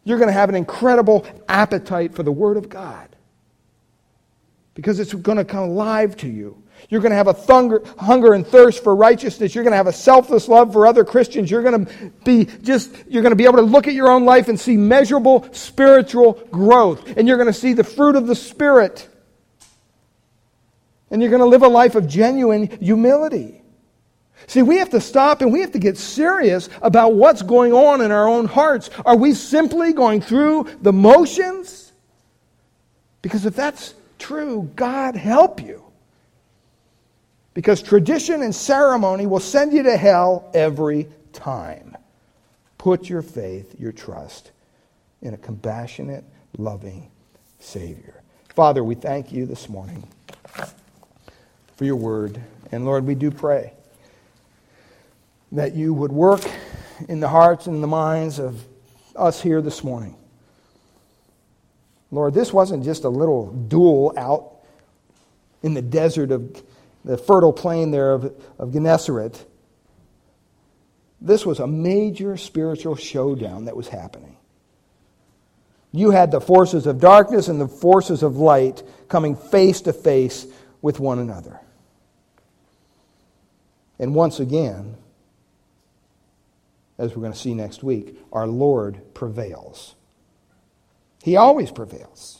[0.04, 3.08] You're going to have an incredible appetite for the Word of God
[4.74, 6.62] because it's going to come alive to you.
[6.88, 9.54] You're going to have a thunger, hunger and thirst for righteousness.
[9.54, 11.52] You're going to have a selfless love for other Christians.
[11.52, 14.26] You're going to be just, you're going to be able to look at your own
[14.26, 17.18] life and see measurable spiritual growth.
[17.18, 19.08] And you're going to see the fruit of the Spirit.
[21.12, 23.62] And you're going to live a life of genuine humility.
[24.48, 28.02] See, we have to stop and we have to get serious about what's going on
[28.02, 28.90] in our own hearts.
[29.06, 31.92] Are we simply going through the motions?
[33.22, 35.89] Because if that's true, God help you.
[37.54, 41.98] Because tradition and ceremony will send you to hell every time.
[42.78, 44.52] Put your faith, your trust
[45.22, 46.24] in a compassionate,
[46.58, 47.12] loving
[47.60, 48.22] Savior.
[48.56, 50.08] Father, we thank you this morning
[51.76, 52.40] for your word.
[52.72, 53.74] And Lord, we do pray
[55.52, 56.42] that you would work
[57.08, 58.64] in the hearts and the minds of
[59.16, 60.16] us here this morning.
[62.12, 64.56] Lord, this wasn't just a little duel out
[65.62, 66.62] in the desert of
[67.10, 69.44] the fertile plain there of, of Gennesaret.
[71.20, 74.38] This was a major spiritual showdown that was happening.
[75.92, 80.46] You had the forces of darkness and the forces of light coming face to face
[80.84, 81.60] with one another.
[83.98, 84.96] And once again,
[87.00, 89.96] as we're going to see next week, our Lord prevails.
[91.24, 92.39] He always prevails.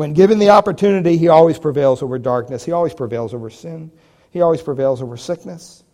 [0.00, 2.64] When given the opportunity, He always prevails over darkness.
[2.64, 3.90] He always prevails over sin.
[4.30, 5.84] He always prevails over sickness.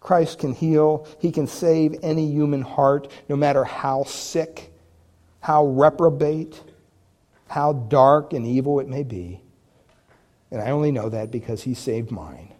[0.00, 1.06] Christ can heal.
[1.20, 4.72] He can save any human heart, no matter how sick,
[5.40, 6.58] how reprobate,
[7.46, 9.42] how dark and evil it may be.
[10.50, 12.54] And I only know that because he saved mine.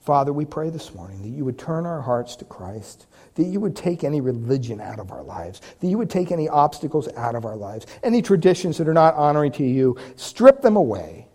[0.00, 3.06] Father, we pray this morning that you would turn our hearts to Christ,
[3.36, 6.48] that you would take any religion out of our lives, that you would take any
[6.48, 10.76] obstacles out of our lives, any traditions that are not honoring to you, strip them
[10.76, 11.28] away.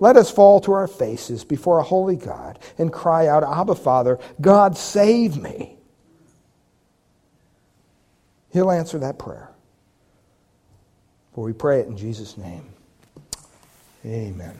[0.00, 4.18] Let us fall to our faces before a holy God and cry out, Abba, Father,
[4.40, 5.76] God, save me.
[8.52, 9.50] He'll answer that prayer.
[11.34, 12.68] For we pray it in Jesus' name.
[14.06, 14.56] Amen.